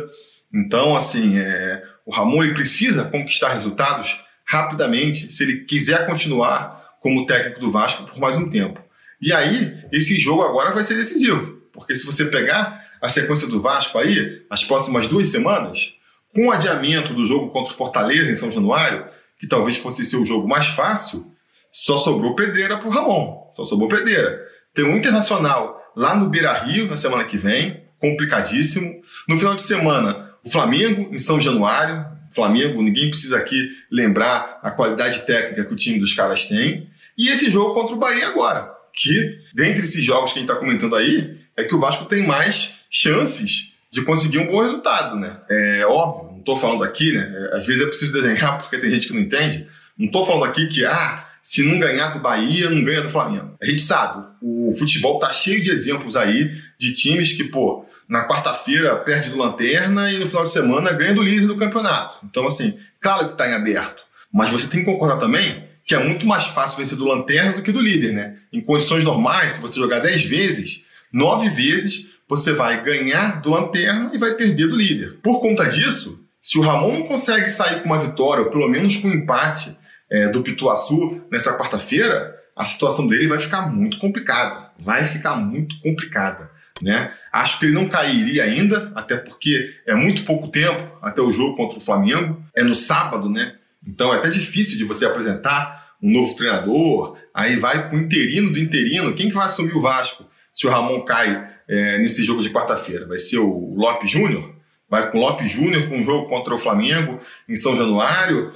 Então, 0.54 0.96
assim, 0.96 1.38
é, 1.38 1.84
o 2.06 2.14
Ramon 2.14 2.46
ele 2.46 2.54
precisa 2.54 3.04
conquistar 3.04 3.56
resultados 3.56 4.26
rapidamente 4.48 5.34
se 5.34 5.44
ele 5.44 5.66
quiser 5.66 6.08
continuar 6.08 6.96
como 7.02 7.26
técnico 7.26 7.60
do 7.60 7.72
Vasco 7.72 8.08
por 8.08 8.18
mais 8.20 8.38
um 8.38 8.50
tempo. 8.50 8.82
E 9.22 9.34
aí, 9.34 9.78
esse 9.92 10.18
jogo 10.20 10.42
agora 10.42 10.74
vai 10.74 10.84
ser 10.84 10.96
decisivo, 10.96 11.62
porque 11.74 11.96
se 11.96 12.06
você 12.06 12.26
pegar 12.26 12.86
a 13.02 13.10
sequência 13.10 13.48
do 13.48 13.62
Vasco 13.62 13.98
aí, 14.00 14.44
as 14.50 14.64
próximas 14.64 15.08
duas 15.08 15.30
semanas, 15.30 15.94
com 16.34 16.48
o 16.48 16.52
adiamento 16.52 17.14
do 17.14 17.26
jogo 17.26 17.50
contra 17.50 17.74
o 17.74 17.78
Fortaleza 17.78 18.32
em 18.32 18.36
São 18.36 18.50
Januário, 18.50 19.06
que 19.40 19.48
talvez 19.48 19.78
fosse 19.78 20.06
ser 20.06 20.18
o 20.18 20.26
jogo 20.26 20.48
mais 20.48 20.68
fácil, 20.68 21.32
só 21.72 21.98
sobrou 21.98 22.36
pedreira 22.36 22.78
para 22.78 22.88
o 22.88 22.92
Ramon. 22.92 23.54
Só 23.56 23.66
sobrou 23.66 23.90
pedreira. 23.90 24.40
Tem 24.74 24.86
um 24.86 24.98
Internacional 24.98 25.82
lá 25.96 26.16
no 26.16 26.30
Beira 26.30 26.54
Rio 26.64 26.88
na 26.88 26.98
semana 26.98 27.24
que 27.24 27.38
vem, 27.38 27.84
complicadíssimo. 28.00 29.02
No 29.28 29.38
final 29.38 29.56
de 29.56 29.64
semana, 29.64 30.32
o 30.44 30.50
Flamengo 30.50 31.14
em 31.14 31.18
São 31.18 31.42
Januário. 31.42 32.06
Flamengo, 32.38 32.82
ninguém 32.82 33.10
precisa 33.10 33.38
aqui 33.38 33.70
lembrar 33.92 34.60
a 34.64 34.72
qualidade 34.72 35.26
técnica 35.26 35.66
que 35.66 35.74
o 35.74 35.76
time 35.76 36.00
dos 36.00 36.14
caras 36.14 36.46
tem. 36.46 36.88
E 37.18 37.30
esse 37.30 37.50
jogo 37.50 37.74
contra 37.74 37.96
o 37.96 38.00
Bahia 38.00 38.28
agora, 38.28 38.72
que 38.94 39.40
dentre 39.54 39.84
esses 39.84 40.04
jogos 40.06 40.32
que 40.32 40.40
a 40.40 40.42
gente 40.42 40.50
está 40.50 40.60
comentando 40.60 40.96
aí, 40.96 41.38
é 41.58 41.64
que 41.64 41.76
o 41.76 41.80
Vasco 41.80 42.06
tem 42.06 42.26
mais 42.26 42.78
chances 42.90 43.74
de 43.92 44.04
conseguir 44.04 44.38
um 44.38 44.48
bom 44.48 44.62
resultado, 44.62 45.16
né? 45.16 45.38
É 45.50 45.86
óbvio, 45.86 46.32
não 46.32 46.40
estou 46.40 46.58
falando 46.58 46.84
aqui, 46.84 47.12
né? 47.12 47.50
É, 47.52 47.58
às 47.58 47.66
vezes 47.66 47.84
é 47.84 47.88
preciso 47.88 48.14
desenhar 48.14 48.60
porque 48.62 48.78
tem 48.78 48.92
gente 48.92 49.08
que 49.08 49.14
não 49.14 49.22
entende. 49.22 49.68
Não 49.98 50.06
estou 50.06 50.26
falando 50.26 50.46
aqui 50.46 50.68
que, 50.68 50.86
ah, 50.86 51.26
se 51.42 51.64
não 51.64 51.80
ganhar 51.80 52.10
do 52.10 52.20
Bahia, 52.20 52.70
não 52.70 52.84
ganha 52.84 53.02
do 53.02 53.10
Flamengo. 53.10 53.56
A 53.62 53.66
gente 53.66 53.82
sabe, 53.82 54.28
o 54.42 54.76
futebol 54.78 55.18
tá 55.18 55.34
cheio 55.34 55.64
de 55.64 55.72
exemplos 55.72 56.16
aí 56.16 56.52
de 56.78 56.94
times 56.94 57.34
que, 57.34 57.46
pô, 57.46 57.86
na 58.08 58.28
quarta-feira 58.28 58.96
perde 58.98 59.30
do 59.30 59.38
Lanterna 59.38 60.12
e 60.12 60.20
no 60.20 60.28
final 60.28 60.46
de 60.46 60.52
semana 60.52 60.94
ganha 60.94 61.14
do 61.14 61.22
líder 61.22 61.48
do 61.48 61.58
campeonato. 61.58 62.26
Então, 62.26 62.48
assim, 62.48 62.78
claro 63.02 63.28
que 63.28 63.32
está 63.34 63.50
em 63.50 63.54
aberto. 63.54 64.04
Mas 64.32 64.50
você 64.50 64.70
tem 64.70 64.82
que 64.82 64.86
concordar 64.86 65.20
também 65.20 65.68
que 65.86 65.96
é 65.96 66.00
muito 66.04 66.26
mais 66.26 66.48
fácil 66.48 66.78
vencer 66.78 66.98
do 66.98 67.08
Lanterna 67.08 67.54
do 67.54 67.62
que 67.62 67.72
do 67.72 67.80
líder, 67.80 68.14
né? 68.14 68.38
Em 68.52 68.62
condições 68.62 69.04
normais, 69.04 69.54
se 69.54 69.62
você 69.62 69.80
jogar 69.80 70.00
10 70.00 70.26
vezes, 70.26 70.84
9 71.14 71.50
vezes 71.50 72.08
você 72.28 72.52
vai 72.52 72.84
ganhar 72.84 73.42
do 73.42 73.52
Lanterna 73.52 74.12
e 74.14 74.18
vai 74.18 74.36
perder 74.36 74.68
do 74.68 74.76
líder. 74.76 75.18
Por 75.24 75.40
conta 75.40 75.64
disso, 75.66 76.20
se 76.42 76.60
o 76.60 76.62
Ramon 76.62 77.04
consegue 77.08 77.50
sair 77.50 77.82
com 77.82 77.86
uma 77.86 78.00
vitória, 78.00 78.44
ou 78.44 78.50
pelo 78.50 78.68
menos 78.68 78.98
com 78.98 79.08
um 79.08 79.14
empate 79.14 79.78
é, 80.12 80.28
do 80.28 80.42
Pituaçu 80.42 81.22
nessa 81.32 81.58
quarta-feira, 81.58 82.36
a 82.56 82.66
situação 82.66 83.08
dele 83.08 83.28
vai 83.28 83.40
ficar 83.40 83.62
muito 83.72 83.98
complicada. 83.98 84.72
Vai 84.80 85.06
ficar 85.08 85.36
muito 85.36 85.80
complicada. 85.82 86.52
Né? 86.82 87.12
Acho 87.32 87.60
que 87.60 87.66
ele 87.66 87.74
não 87.74 87.90
cairia 87.90 88.44
ainda, 88.44 88.92
até 88.96 89.18
porque 89.18 89.74
é 89.86 89.96
muito 89.96 90.24
pouco 90.24 90.50
tempo 90.50 90.98
até 91.02 91.22
o 91.22 91.32
jogo 91.32 91.56
contra 91.56 91.78
o 91.78 91.82
Flamengo. 91.82 92.42
É 92.56 92.64
no 92.64 92.76
sábado, 92.76 93.30
né? 93.30 93.56
Então 93.86 94.14
é 94.14 94.18
até 94.18 94.30
difícil 94.30 94.78
de 94.78 94.84
você 94.84 95.06
apresentar 95.06 95.94
um 96.02 96.12
novo 96.12 96.36
treinador. 96.36 97.18
Aí 97.34 97.56
vai 97.56 97.90
com 97.90 97.96
o 97.96 98.00
interino 98.00 98.52
do 98.52 98.60
interino. 98.60 99.14
Quem 99.16 99.30
que 99.30 99.36
vai 99.36 99.46
assumir 99.46 99.76
o 99.76 99.82
Vasco 99.82 100.26
se 100.54 100.68
o 100.68 100.70
Ramon 100.70 101.04
cai 101.06 101.50
é, 101.68 101.98
nesse 102.00 102.24
jogo 102.24 102.42
de 102.42 102.50
quarta-feira? 102.50 103.08
Vai 103.08 103.20
ser 103.20 103.40
o 103.40 103.74
Lopes 103.76 104.12
Júnior? 104.12 104.56
Vai 104.90 105.12
com 105.12 105.18
o 105.18 105.22
Lopes 105.22 105.52
Júnior 105.52 105.90
com 105.90 105.98
um 105.98 106.06
jogo 106.06 106.30
contra 106.30 106.56
o 106.56 106.60
Flamengo 106.60 107.20
em 107.48 107.56
São 107.56 107.76
Januário? 107.76 108.54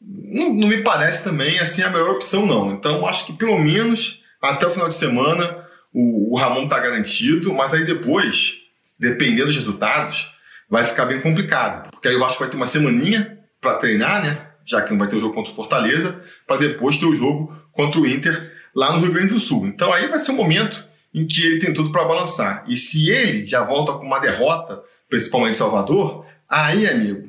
Não, 0.00 0.52
não, 0.52 0.68
me 0.68 0.82
parece 0.82 1.24
também 1.24 1.58
assim 1.58 1.82
a 1.82 1.90
melhor 1.90 2.10
opção, 2.10 2.46
não. 2.46 2.72
Então, 2.72 3.06
acho 3.06 3.26
que 3.26 3.32
pelo 3.32 3.58
menos 3.58 4.22
até 4.40 4.66
o 4.66 4.70
final 4.70 4.88
de 4.88 4.94
semana 4.94 5.63
o, 5.94 6.34
o 6.34 6.36
Ramon 6.36 6.64
está 6.64 6.80
garantido, 6.80 7.54
mas 7.54 7.72
aí 7.72 7.86
depois, 7.86 8.58
dependendo 8.98 9.46
dos 9.46 9.56
resultados, 9.56 10.30
vai 10.68 10.84
ficar 10.84 11.06
bem 11.06 11.20
complicado. 11.20 11.90
Porque 11.92 12.08
aí 12.08 12.16
o 12.16 12.20
Vasco 12.20 12.40
vai 12.40 12.50
ter 12.50 12.56
uma 12.56 12.66
semaninha 12.66 13.38
para 13.60 13.78
treinar, 13.78 14.22
né? 14.22 14.48
Já 14.66 14.82
que 14.82 14.90
não 14.90 14.98
vai 14.98 15.08
ter 15.08 15.16
o 15.16 15.20
jogo 15.20 15.34
contra 15.34 15.52
o 15.52 15.54
Fortaleza, 15.54 16.20
para 16.46 16.56
depois 16.56 16.98
ter 16.98 17.06
o 17.06 17.14
jogo 17.14 17.56
contra 17.72 18.00
o 18.00 18.06
Inter 18.06 18.52
lá 18.74 18.92
no 18.92 19.00
Rio 19.04 19.12
Grande 19.12 19.34
do 19.34 19.40
Sul. 19.40 19.66
Então 19.66 19.92
aí 19.92 20.08
vai 20.08 20.18
ser 20.18 20.32
um 20.32 20.36
momento 20.36 20.84
em 21.14 21.26
que 21.26 21.46
ele 21.46 21.60
tem 21.60 21.72
tudo 21.72 21.92
para 21.92 22.04
balançar. 22.04 22.64
E 22.66 22.76
se 22.76 23.08
ele 23.08 23.46
já 23.46 23.62
volta 23.62 23.92
com 23.92 24.04
uma 24.04 24.18
derrota, 24.18 24.82
principalmente 25.08 25.54
em 25.54 25.58
Salvador, 25.58 26.26
aí, 26.48 26.88
amigo, 26.88 27.28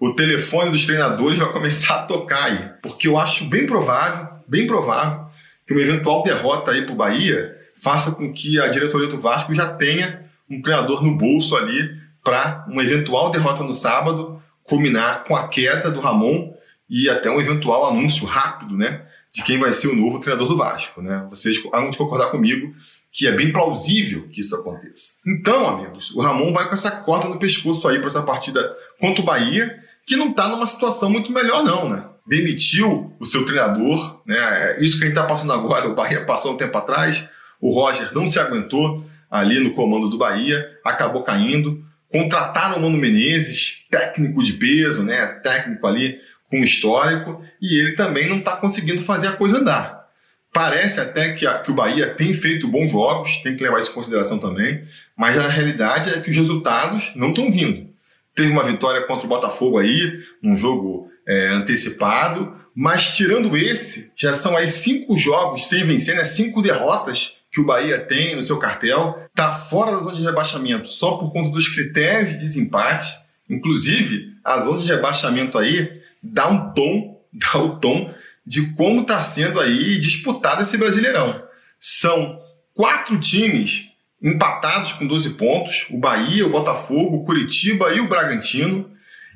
o 0.00 0.14
telefone 0.14 0.70
dos 0.70 0.86
treinadores 0.86 1.38
vai 1.38 1.52
começar 1.52 1.96
a 1.96 2.02
tocar 2.04 2.44
aí. 2.44 2.70
Porque 2.80 3.06
eu 3.06 3.18
acho 3.18 3.44
bem 3.44 3.66
provável, 3.66 4.28
bem 4.48 4.66
provável, 4.66 5.26
que 5.66 5.74
uma 5.74 5.82
eventual 5.82 6.22
derrota 6.22 6.70
aí 6.70 6.82
para 6.82 6.92
o 6.92 6.96
Bahia 6.96 7.55
faça 7.80 8.12
com 8.12 8.32
que 8.32 8.60
a 8.60 8.68
diretoria 8.68 9.08
do 9.08 9.20
Vasco 9.20 9.54
já 9.54 9.72
tenha 9.74 10.24
um 10.48 10.60
treinador 10.62 11.02
no 11.02 11.16
bolso 11.16 11.56
ali 11.56 11.96
para 12.22 12.64
uma 12.68 12.82
eventual 12.82 13.30
derrota 13.30 13.62
no 13.62 13.74
sábado 13.74 14.42
culminar 14.64 15.24
com 15.24 15.36
a 15.36 15.48
queda 15.48 15.90
do 15.90 16.00
Ramon 16.00 16.52
e 16.88 17.08
até 17.08 17.30
um 17.30 17.40
eventual 17.40 17.86
anúncio 17.86 18.26
rápido, 18.26 18.76
né, 18.76 19.02
de 19.32 19.42
quem 19.42 19.58
vai 19.58 19.72
ser 19.72 19.88
o 19.88 19.96
novo 19.96 20.18
treinador 20.20 20.48
do 20.48 20.56
Vasco, 20.56 21.02
né? 21.02 21.26
Vocês 21.28 21.62
vão 21.62 21.90
concordar 21.92 22.30
comigo 22.30 22.74
que 23.12 23.26
é 23.26 23.32
bem 23.32 23.52
plausível 23.52 24.28
que 24.28 24.40
isso 24.40 24.54
aconteça. 24.54 25.14
Então, 25.26 25.68
amigos, 25.68 26.10
o 26.14 26.20
Ramon 26.20 26.52
vai 26.52 26.68
com 26.68 26.74
essa 26.74 26.90
corda 26.90 27.28
no 27.28 27.38
pescoço 27.38 27.86
aí 27.86 27.98
para 27.98 28.08
essa 28.08 28.22
partida 28.22 28.74
contra 29.00 29.22
o 29.22 29.24
Bahia, 29.24 29.78
que 30.06 30.16
não 30.16 30.30
está 30.30 30.48
numa 30.48 30.66
situação 30.66 31.10
muito 31.10 31.32
melhor 31.32 31.64
não, 31.64 31.88
né? 31.88 32.04
Demitiu 32.26 33.14
o 33.20 33.26
seu 33.26 33.44
treinador, 33.44 34.20
né? 34.26 34.36
É 34.36 34.84
isso 34.84 34.98
que 34.98 35.04
a 35.04 35.06
gente 35.06 35.16
está 35.16 35.26
passando 35.26 35.52
agora, 35.52 35.88
o 35.88 35.94
Bahia 35.94 36.24
passou 36.24 36.54
um 36.54 36.56
tempo 36.56 36.76
atrás, 36.76 37.28
o 37.60 37.70
Roger 37.70 38.14
não 38.14 38.28
se 38.28 38.38
aguentou 38.38 39.04
ali 39.30 39.60
no 39.60 39.72
comando 39.72 40.08
do 40.08 40.18
Bahia, 40.18 40.66
acabou 40.84 41.22
caindo. 41.22 41.84
Contrataram 42.10 42.78
o 42.78 42.82
Mano 42.82 42.96
Menezes, 42.96 43.84
técnico 43.90 44.42
de 44.42 44.52
peso, 44.54 45.02
né? 45.02 45.26
Técnico 45.42 45.86
ali 45.86 46.18
com 46.48 46.58
histórico, 46.58 47.42
e 47.60 47.76
ele 47.78 47.92
também 47.92 48.28
não 48.28 48.38
está 48.38 48.56
conseguindo 48.56 49.02
fazer 49.02 49.28
a 49.28 49.32
coisa 49.32 49.58
andar. 49.58 50.06
Parece 50.52 51.00
até 51.00 51.34
que, 51.34 51.46
a, 51.46 51.58
que, 51.58 51.70
o 51.70 51.74
Bahia 51.74 52.14
tem 52.14 52.32
feito 52.32 52.68
bons 52.68 52.90
jogos, 52.90 53.38
tem 53.38 53.56
que 53.56 53.62
levar 53.62 53.78
isso 53.78 53.90
em 53.90 53.94
consideração 53.94 54.38
também, 54.38 54.84
mas 55.16 55.36
a 55.36 55.48
realidade 55.48 56.10
é 56.10 56.20
que 56.20 56.30
os 56.30 56.36
resultados 56.36 57.12
não 57.14 57.30
estão 57.30 57.50
vindo. 57.50 57.90
Teve 58.34 58.50
uma 58.50 58.64
vitória 58.64 59.02
contra 59.02 59.26
o 59.26 59.28
Botafogo 59.28 59.78
aí, 59.78 60.20
num 60.42 60.56
jogo 60.56 61.10
é, 61.26 61.48
antecipado, 61.48 62.56
mas 62.74 63.16
tirando 63.16 63.56
esse, 63.56 64.10
já 64.14 64.34
são 64.34 64.56
aí 64.56 64.68
cinco 64.68 65.18
jogos 65.18 65.66
sem 65.66 65.84
vencer, 65.84 66.16
né? 66.16 66.24
cinco 66.24 66.62
derrotas 66.62 67.36
que 67.56 67.60
o 67.62 67.64
Bahia 67.64 67.98
tem 68.00 68.36
no 68.36 68.42
seu 68.42 68.58
cartel, 68.58 69.18
está 69.30 69.54
fora 69.54 69.92
da 69.92 70.02
zona 70.02 70.16
de 70.16 70.22
rebaixamento 70.22 70.88
só 70.88 71.16
por 71.16 71.32
conta 71.32 71.48
dos 71.48 71.66
critérios 71.66 72.34
de 72.34 72.40
desempate. 72.40 73.10
Inclusive, 73.48 74.34
a 74.44 74.60
zona 74.60 74.82
de 74.82 74.86
rebaixamento 74.88 75.56
aí 75.56 76.02
dá 76.22 76.48
um 76.48 76.74
tom, 76.74 77.18
dá 77.32 77.58
o 77.58 77.78
tom 77.78 78.12
de 78.46 78.74
como 78.74 79.00
está 79.00 79.22
sendo 79.22 79.58
aí 79.58 79.98
disputado 79.98 80.60
esse 80.60 80.76
Brasileirão. 80.76 81.42
São 81.80 82.38
quatro 82.74 83.18
times 83.18 83.86
empatados 84.22 84.92
com 84.92 85.06
12 85.06 85.30
pontos: 85.30 85.86
o 85.88 85.96
Bahia, 85.96 86.46
o 86.46 86.50
Botafogo, 86.50 87.16
o 87.16 87.24
Curitiba 87.24 87.90
e 87.94 88.00
o 88.00 88.08
Bragantino. 88.08 88.90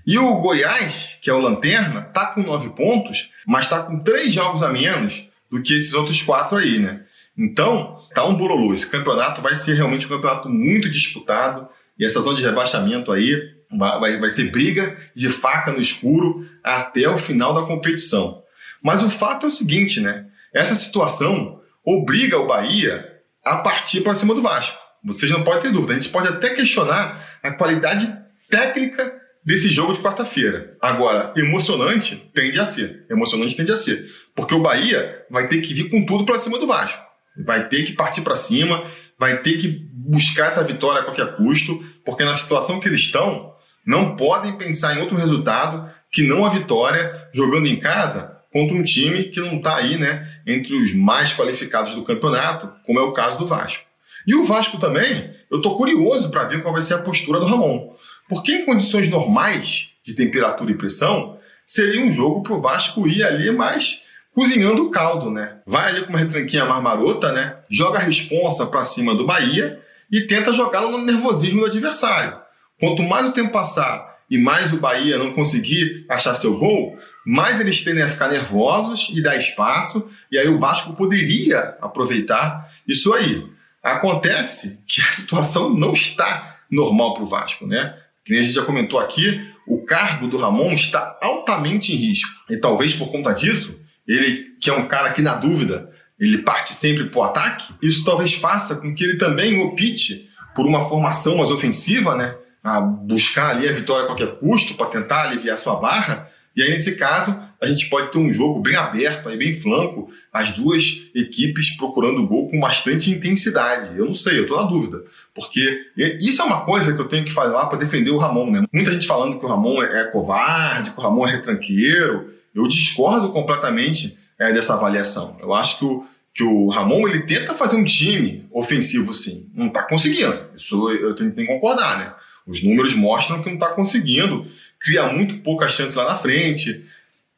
E 0.06 0.18
o 0.18 0.34
Goiás, 0.42 1.16
que 1.22 1.30
é 1.30 1.32
o 1.32 1.40
Lanterna, 1.40 2.00
está 2.06 2.26
com 2.26 2.42
9 2.42 2.70
pontos, 2.70 3.30
mas 3.46 3.64
está 3.64 3.82
com 3.82 3.98
três 4.00 4.34
jogos 4.34 4.62
a 4.62 4.68
menos 4.68 5.26
do 5.50 5.62
que 5.62 5.74
esses 5.74 5.94
outros 5.94 6.20
quatro 6.20 6.58
aí, 6.58 6.78
né? 6.78 7.00
Então, 7.40 7.98
tá 8.14 8.26
um 8.26 8.34
bololô. 8.34 8.74
Esse 8.74 8.90
campeonato 8.90 9.40
vai 9.40 9.54
ser 9.54 9.72
realmente 9.72 10.04
um 10.04 10.10
campeonato 10.10 10.46
muito 10.50 10.90
disputado 10.90 11.66
e 11.98 12.04
essa 12.04 12.20
zona 12.20 12.36
de 12.36 12.42
rebaixamento 12.42 13.10
aí 13.10 13.34
vai, 13.70 14.18
vai 14.18 14.28
ser 14.28 14.50
briga 14.50 14.98
de 15.14 15.30
faca 15.30 15.72
no 15.72 15.80
escuro 15.80 16.46
até 16.62 17.08
o 17.08 17.16
final 17.16 17.54
da 17.54 17.62
competição. 17.62 18.42
Mas 18.82 19.02
o 19.02 19.10
fato 19.10 19.46
é 19.46 19.48
o 19.48 19.52
seguinte, 19.52 20.00
né? 20.00 20.26
Essa 20.52 20.74
situação 20.74 21.60
obriga 21.82 22.38
o 22.38 22.46
Bahia 22.46 23.10
a 23.42 23.56
partir 23.58 24.02
para 24.02 24.14
cima 24.14 24.34
do 24.34 24.42
Vasco. 24.42 24.78
Vocês 25.02 25.32
não 25.32 25.42
podem 25.42 25.62
ter 25.62 25.72
dúvida. 25.72 25.94
A 25.94 25.98
gente 25.98 26.10
pode 26.10 26.28
até 26.28 26.50
questionar 26.50 27.38
a 27.42 27.52
qualidade 27.52 28.14
técnica 28.50 29.14
desse 29.42 29.70
jogo 29.70 29.94
de 29.94 30.00
quarta-feira. 30.00 30.76
Agora, 30.78 31.32
emocionante 31.36 32.16
tende 32.34 32.60
a 32.60 32.66
ser. 32.66 33.06
Emocionante 33.08 33.56
tende 33.56 33.72
a 33.72 33.76
ser. 33.76 34.10
Porque 34.34 34.54
o 34.54 34.60
Bahia 34.60 35.24
vai 35.30 35.48
ter 35.48 35.62
que 35.62 35.72
vir 35.72 35.88
com 35.88 36.04
tudo 36.04 36.26
para 36.26 36.38
cima 36.38 36.58
do 36.58 36.66
Vasco. 36.66 37.09
Vai 37.36 37.68
ter 37.68 37.84
que 37.84 37.92
partir 37.92 38.22
para 38.22 38.36
cima, 38.36 38.84
vai 39.18 39.38
ter 39.38 39.58
que 39.58 39.68
buscar 39.92 40.46
essa 40.46 40.64
vitória 40.64 41.02
a 41.02 41.04
qualquer 41.04 41.36
custo, 41.36 41.84
porque 42.04 42.24
na 42.24 42.34
situação 42.34 42.80
que 42.80 42.88
eles 42.88 43.02
estão, 43.02 43.54
não 43.86 44.16
podem 44.16 44.56
pensar 44.56 44.96
em 44.96 45.00
outro 45.00 45.16
resultado 45.16 45.90
que 46.10 46.26
não 46.26 46.44
a 46.44 46.50
vitória 46.50 47.28
jogando 47.32 47.66
em 47.66 47.78
casa 47.78 48.38
contra 48.52 48.74
um 48.74 48.82
time 48.82 49.24
que 49.24 49.40
não 49.40 49.56
está 49.56 49.76
aí, 49.76 49.96
né, 49.96 50.28
entre 50.46 50.74
os 50.74 50.92
mais 50.94 51.32
qualificados 51.32 51.94
do 51.94 52.04
campeonato, 52.04 52.72
como 52.84 52.98
é 52.98 53.02
o 53.02 53.12
caso 53.12 53.38
do 53.38 53.46
Vasco. 53.46 53.84
E 54.26 54.34
o 54.34 54.44
Vasco 54.44 54.78
também, 54.78 55.34
eu 55.50 55.58
estou 55.58 55.76
curioso 55.76 56.30
para 56.30 56.44
ver 56.44 56.62
qual 56.62 56.72
vai 56.74 56.82
ser 56.82 56.94
a 56.94 57.02
postura 57.02 57.38
do 57.38 57.46
Ramon, 57.46 57.94
porque 58.28 58.52
em 58.52 58.64
condições 58.64 59.08
normais 59.08 59.90
de 60.04 60.14
temperatura 60.14 60.70
e 60.70 60.76
pressão 60.76 61.38
seria 61.66 62.04
um 62.04 62.12
jogo 62.12 62.42
para 62.42 62.54
o 62.54 62.60
Vasco 62.60 63.06
ir 63.06 63.22
ali 63.22 63.50
mais 63.52 64.02
cozinhando 64.40 64.86
o 64.86 64.90
caldo, 64.90 65.30
né? 65.30 65.58
Vai 65.66 65.90
ali 65.90 66.02
com 66.02 66.08
uma 66.08 66.18
retranquinha 66.18 66.64
mais 66.64 66.82
marota, 66.82 67.30
né? 67.30 67.56
Joga 67.68 67.98
a 67.98 68.02
responsa 68.02 68.64
para 68.64 68.84
cima 68.84 69.14
do 69.14 69.26
Bahia 69.26 69.78
e 70.10 70.22
tenta 70.22 70.50
jogá-lo 70.50 70.92
no 70.92 71.04
nervosismo 71.04 71.60
do 71.60 71.66
adversário. 71.66 72.38
Quanto 72.78 73.02
mais 73.02 73.28
o 73.28 73.32
tempo 73.32 73.52
passar 73.52 74.16
e 74.30 74.38
mais 74.38 74.72
o 74.72 74.78
Bahia 74.78 75.18
não 75.18 75.34
conseguir 75.34 76.06
achar 76.08 76.34
seu 76.34 76.56
gol, 76.56 76.98
mais 77.26 77.60
eles 77.60 77.84
tendem 77.84 78.02
a 78.02 78.08
ficar 78.08 78.28
nervosos 78.28 79.14
e 79.14 79.22
dar 79.22 79.36
espaço, 79.36 80.08
e 80.32 80.38
aí 80.38 80.48
o 80.48 80.58
Vasco 80.58 80.94
poderia 80.94 81.76
aproveitar 81.82 82.66
isso 82.88 83.12
aí. 83.12 83.46
Acontece 83.82 84.78
que 84.86 85.02
a 85.02 85.12
situação 85.12 85.68
não 85.68 85.92
está 85.92 86.60
normal 86.70 87.12
para 87.12 87.24
o 87.24 87.26
Vasco, 87.26 87.66
né? 87.66 87.94
Que 88.24 88.34
a 88.34 88.42
gente 88.42 88.54
já 88.54 88.64
comentou 88.64 88.98
aqui, 88.98 89.38
o 89.66 89.84
cargo 89.84 90.28
do 90.28 90.38
Ramon 90.38 90.72
está 90.72 91.18
altamente 91.20 91.92
em 91.92 91.96
risco. 91.96 92.40
E 92.48 92.56
talvez 92.56 92.94
por 92.94 93.12
conta 93.12 93.34
disso, 93.34 93.78
ele 94.12 94.50
que 94.60 94.68
é 94.68 94.74
um 94.74 94.88
cara 94.88 95.12
que 95.12 95.22
na 95.22 95.36
dúvida 95.36 95.90
ele 96.18 96.38
parte 96.38 96.74
sempre 96.74 97.04
para 97.04 97.18
o 97.18 97.22
ataque, 97.22 97.72
isso 97.80 98.04
talvez 98.04 98.34
faça 98.34 98.76
com 98.76 98.94
que 98.94 99.04
ele 99.04 99.16
também 99.16 99.58
opte 99.60 100.28
por 100.54 100.66
uma 100.66 100.84
formação 100.84 101.36
mais 101.38 101.50
ofensiva, 101.50 102.14
né? 102.14 102.34
A 102.62 102.80
buscar 102.80 103.56
ali 103.56 103.66
a 103.66 103.72
vitória 103.72 104.04
a 104.04 104.06
qualquer 104.06 104.38
custo 104.38 104.74
para 104.74 104.90
tentar 104.90 105.22
aliviar 105.22 105.58
sua 105.58 105.76
barra. 105.76 106.28
E 106.54 106.62
aí, 106.62 106.70
nesse 106.70 106.96
caso, 106.96 107.34
a 107.62 107.66
gente 107.66 107.88
pode 107.88 108.10
ter 108.10 108.18
um 108.18 108.32
jogo 108.32 108.60
bem 108.60 108.74
aberto, 108.74 109.28
aí, 109.28 109.36
bem 109.38 109.54
flanco, 109.54 110.10
as 110.32 110.52
duas 110.52 111.06
equipes 111.14 111.70
procurando 111.76 112.20
o 112.20 112.26
gol 112.26 112.50
com 112.50 112.60
bastante 112.60 113.10
intensidade. 113.10 113.96
Eu 113.96 114.06
não 114.06 114.14
sei, 114.14 114.38
eu 114.38 114.42
estou 114.42 114.60
na 114.60 114.68
dúvida. 114.68 115.02
Porque 115.34 115.80
isso 116.20 116.42
é 116.42 116.44
uma 116.44 116.62
coisa 116.62 116.92
que 116.92 117.00
eu 117.00 117.08
tenho 117.08 117.24
que 117.24 117.32
falar 117.32 117.66
para 117.66 117.78
defender 117.78 118.10
o 118.10 118.18
Ramon. 118.18 118.50
Né? 118.50 118.64
Muita 118.72 118.92
gente 118.92 119.06
falando 119.06 119.38
que 119.38 119.46
o 119.46 119.48
Ramon 119.48 119.82
é 119.82 120.04
covarde, 120.04 120.90
que 120.90 120.98
o 120.98 121.02
Ramon 121.02 121.26
é 121.28 121.32
retranqueiro. 121.32 122.39
Eu 122.54 122.66
discordo 122.66 123.32
completamente 123.32 124.18
é, 124.38 124.52
dessa 124.52 124.74
avaliação. 124.74 125.36
Eu 125.40 125.54
acho 125.54 125.78
que 125.78 125.84
o, 125.84 126.06
que 126.34 126.42
o 126.42 126.68
Ramon 126.68 127.06
ele 127.06 127.20
tenta 127.20 127.54
fazer 127.54 127.76
um 127.76 127.84
time 127.84 128.46
ofensivo, 128.50 129.12
sim. 129.12 129.48
Não 129.54 129.66
está 129.66 129.82
conseguindo. 129.82 130.46
Isso 130.56 130.90
eu 130.90 131.14
tenho, 131.14 131.32
que 131.32 131.46
concordar, 131.46 131.98
né? 131.98 132.14
Os 132.46 132.62
números 132.62 132.94
mostram 132.94 133.42
que 133.42 133.48
não 133.48 133.54
está 133.54 133.68
conseguindo. 133.68 134.46
Cria 134.80 135.12
muito 135.12 135.38
poucas 135.38 135.72
chances 135.72 135.94
lá 135.94 136.04
na 136.04 136.16
frente. 136.16 136.84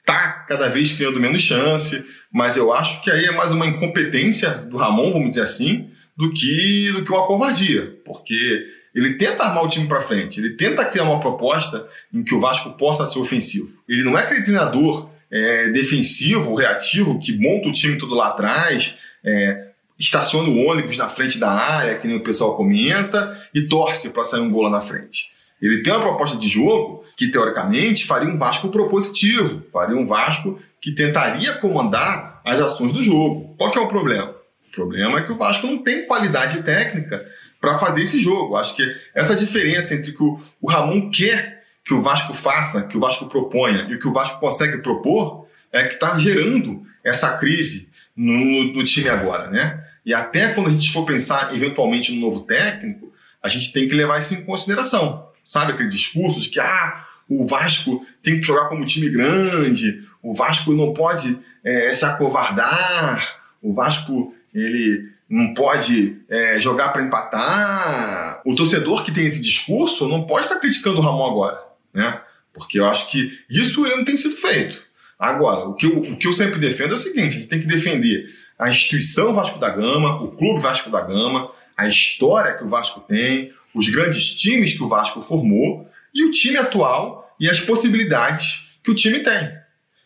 Tá 0.07 0.45
cada 0.49 0.69
vez 0.69 0.93
criando 0.93 1.21
menos 1.21 1.43
chance. 1.43 2.05
Mas 2.33 2.57
eu 2.57 2.73
acho 2.73 3.03
que 3.03 3.11
aí 3.11 3.27
é 3.27 3.33
mais 3.33 3.53
uma 3.53 3.67
incompetência 3.67 4.51
do 4.51 4.77
Ramon, 4.77 5.13
vamos 5.13 5.31
dizer 5.31 5.43
assim, 5.43 5.91
do 6.17 6.33
que, 6.33 6.91
do 6.93 7.05
que 7.05 7.13
uma 7.13 7.27
covardia. 7.27 7.99
Porque 8.05 8.67
ele 8.95 9.15
tenta 9.15 9.45
armar 9.45 9.65
o 9.65 9.69
time 9.69 9.87
para 9.87 10.03
frente, 10.03 10.41
ele 10.41 10.51
tenta 10.51 10.85
criar 10.85 11.05
uma 11.05 11.21
proposta 11.21 11.87
em 12.13 12.23
que 12.23 12.35
o 12.35 12.41
Vasco 12.41 12.77
possa 12.77 13.07
ser 13.07 13.19
ofensivo. 13.19 13.69
Ele 13.89 14.03
não 14.03 14.19
é 14.19 14.23
aquele 14.23 14.43
treinador 14.43 15.09
é, 15.31 15.71
defensivo, 15.71 16.55
reativo, 16.55 17.19
que 17.19 17.33
monta 17.33 17.69
o 17.69 17.73
time 17.73 17.97
todo 17.97 18.15
lá 18.15 18.29
atrás, 18.29 18.97
é, 19.25 19.69
estaciona 19.99 20.49
o 20.49 20.67
ônibus 20.67 20.99
na 20.99 21.09
frente 21.09 21.39
da 21.39 21.51
área, 21.51 21.99
que 21.99 22.07
nem 22.07 22.17
o 22.17 22.23
pessoal 22.23 22.57
comenta, 22.57 23.41
e 23.55 23.63
torce 23.63 24.11
para 24.11 24.25
sair 24.25 24.41
um 24.41 24.51
gol 24.51 24.63
lá 24.63 24.71
na 24.71 24.81
frente. 24.81 25.31
Ele 25.61 25.83
tem 25.83 25.93
uma 25.93 26.03
proposta 26.03 26.37
de 26.37 26.49
jogo 26.49 27.05
que, 27.17 27.29
teoricamente, 27.29 28.05
faria 28.05 28.29
um 28.29 28.37
Vasco 28.37 28.69
propositivo, 28.69 29.63
faria 29.73 29.97
um 29.97 30.07
Vasco 30.07 30.61
que 30.81 30.93
tentaria 30.93 31.55
comandar 31.55 32.43
as 32.45 32.61
ações 32.61 32.93
do 32.93 33.03
jogo. 33.03 33.55
Qual 33.57 33.71
que 33.71 33.79
é 33.79 33.81
o 33.81 33.87
problema? 33.87 34.35
O 34.69 34.75
problema 34.75 35.19
é 35.19 35.23
que 35.23 35.31
o 35.31 35.37
Vasco 35.37 35.67
não 35.67 35.79
tem 35.79 36.07
qualidade 36.07 36.63
técnica 36.65 37.25
para 37.63 37.79
fazer 37.79 38.03
esse 38.03 38.21
jogo. 38.21 38.57
Acho 38.57 38.75
que 38.75 38.83
essa 39.15 39.37
diferença 39.37 39.95
entre 39.95 40.11
o 40.11 40.15
que 40.15 40.45
o 40.61 40.69
Ramon 40.69 41.11
quer 41.11 41.63
que 41.85 41.95
o 41.95 42.03
Vasco 42.03 42.35
faça, 42.35 42.83
que 42.83 42.97
o 42.97 43.01
Vasco 43.01 43.29
proponha 43.29 43.87
e 43.89 43.95
o 43.95 43.99
que 44.01 44.09
o 44.09 44.13
Vasco 44.13 44.41
consegue 44.41 44.79
propor 44.79 45.47
é 45.71 45.85
que 45.85 45.95
está 45.95 46.19
gerando 46.19 46.85
essa 47.05 47.37
crise 47.39 47.89
no, 48.17 48.73
no, 48.73 48.85
time 48.85 49.09
agora, 49.09 49.49
né? 49.49 49.83
E 50.05 50.13
até 50.13 50.53
quando 50.53 50.67
a 50.67 50.71
gente 50.71 50.93
for 50.93 51.07
pensar 51.07 51.55
eventualmente 51.55 52.13
no 52.13 52.21
novo 52.21 52.41
técnico, 52.41 53.13
a 53.41 53.49
gente 53.49 53.73
tem 53.73 53.89
que 53.89 53.95
levar 53.95 54.21
isso 54.21 54.35
em 54.35 54.45
consideração. 54.45 55.29
Sabe 55.45 55.73
aquele 55.73 55.89
discurso 55.89 56.41
de 56.41 56.51
que 56.51 56.61
ah, 56.61 57.07
o 57.29 57.47
Vasco 57.47 58.05
tem 58.23 58.41
que 58.41 58.47
jogar 58.47 58.69
como 58.69 58.85
time 58.85 59.09
grande, 59.09 60.03
o 60.21 60.35
Vasco 60.35 60.73
não 60.73 60.93
pode 60.93 61.39
é, 61.65 61.95
se 61.95 62.05
acovardar, 62.05 63.41
o 63.61 63.73
Vasco 63.73 64.35
ele 64.53 65.12
não 65.33 65.55
pode 65.55 66.19
é, 66.29 66.61
jogar 66.61 66.91
para 66.91 67.03
empatar. 67.03 68.43
O 68.45 68.55
torcedor 68.55 69.03
que 69.03 69.11
tem 69.11 69.25
esse 69.25 69.41
discurso 69.41 70.07
não 70.07 70.27
pode 70.27 70.45
estar 70.45 70.61
criticando 70.61 70.99
o 70.99 71.01
Ramon 71.01 71.31
agora, 71.31 71.59
né? 71.95 72.21
Porque 72.53 72.79
eu 72.79 72.85
acho 72.85 73.11
que 73.11 73.33
isso 73.49 73.81
não 73.81 74.05
tem 74.05 74.19
sido 74.19 74.37
feito. 74.37 74.79
Agora, 75.19 75.65
o 75.65 75.75
que, 75.75 75.87
eu, 75.87 76.01
o 76.01 76.17
que 76.19 76.27
eu 76.27 76.35
sempre 76.35 76.61
defendo 76.61 76.93
é 76.93 76.97
o 76.97 76.99
seguinte: 76.99 77.29
a 77.29 77.33
gente 77.39 77.49
tem 77.49 77.63
que 77.63 77.67
defender 77.67 78.29
a 78.59 78.69
instituição 78.69 79.33
Vasco 79.33 79.59
da 79.59 79.71
Gama, 79.71 80.23
o 80.23 80.33
clube 80.33 80.61
Vasco 80.61 80.91
da 80.91 81.01
Gama, 81.01 81.51
a 81.79 81.89
história 81.89 82.53
que 82.53 82.65
o 82.65 82.69
Vasco 82.69 83.01
tem, 83.01 83.55
os 83.75 83.89
grandes 83.89 84.37
times 84.37 84.75
que 84.75 84.83
o 84.83 84.89
Vasco 84.89 85.23
formou 85.23 85.89
e 86.15 86.25
o 86.25 86.31
time 86.31 86.59
atual 86.59 87.35
e 87.41 87.49
as 87.49 87.59
possibilidades 87.59 88.69
que 88.85 88.91
o 88.91 88.95
time 88.95 89.21
tem. 89.21 89.51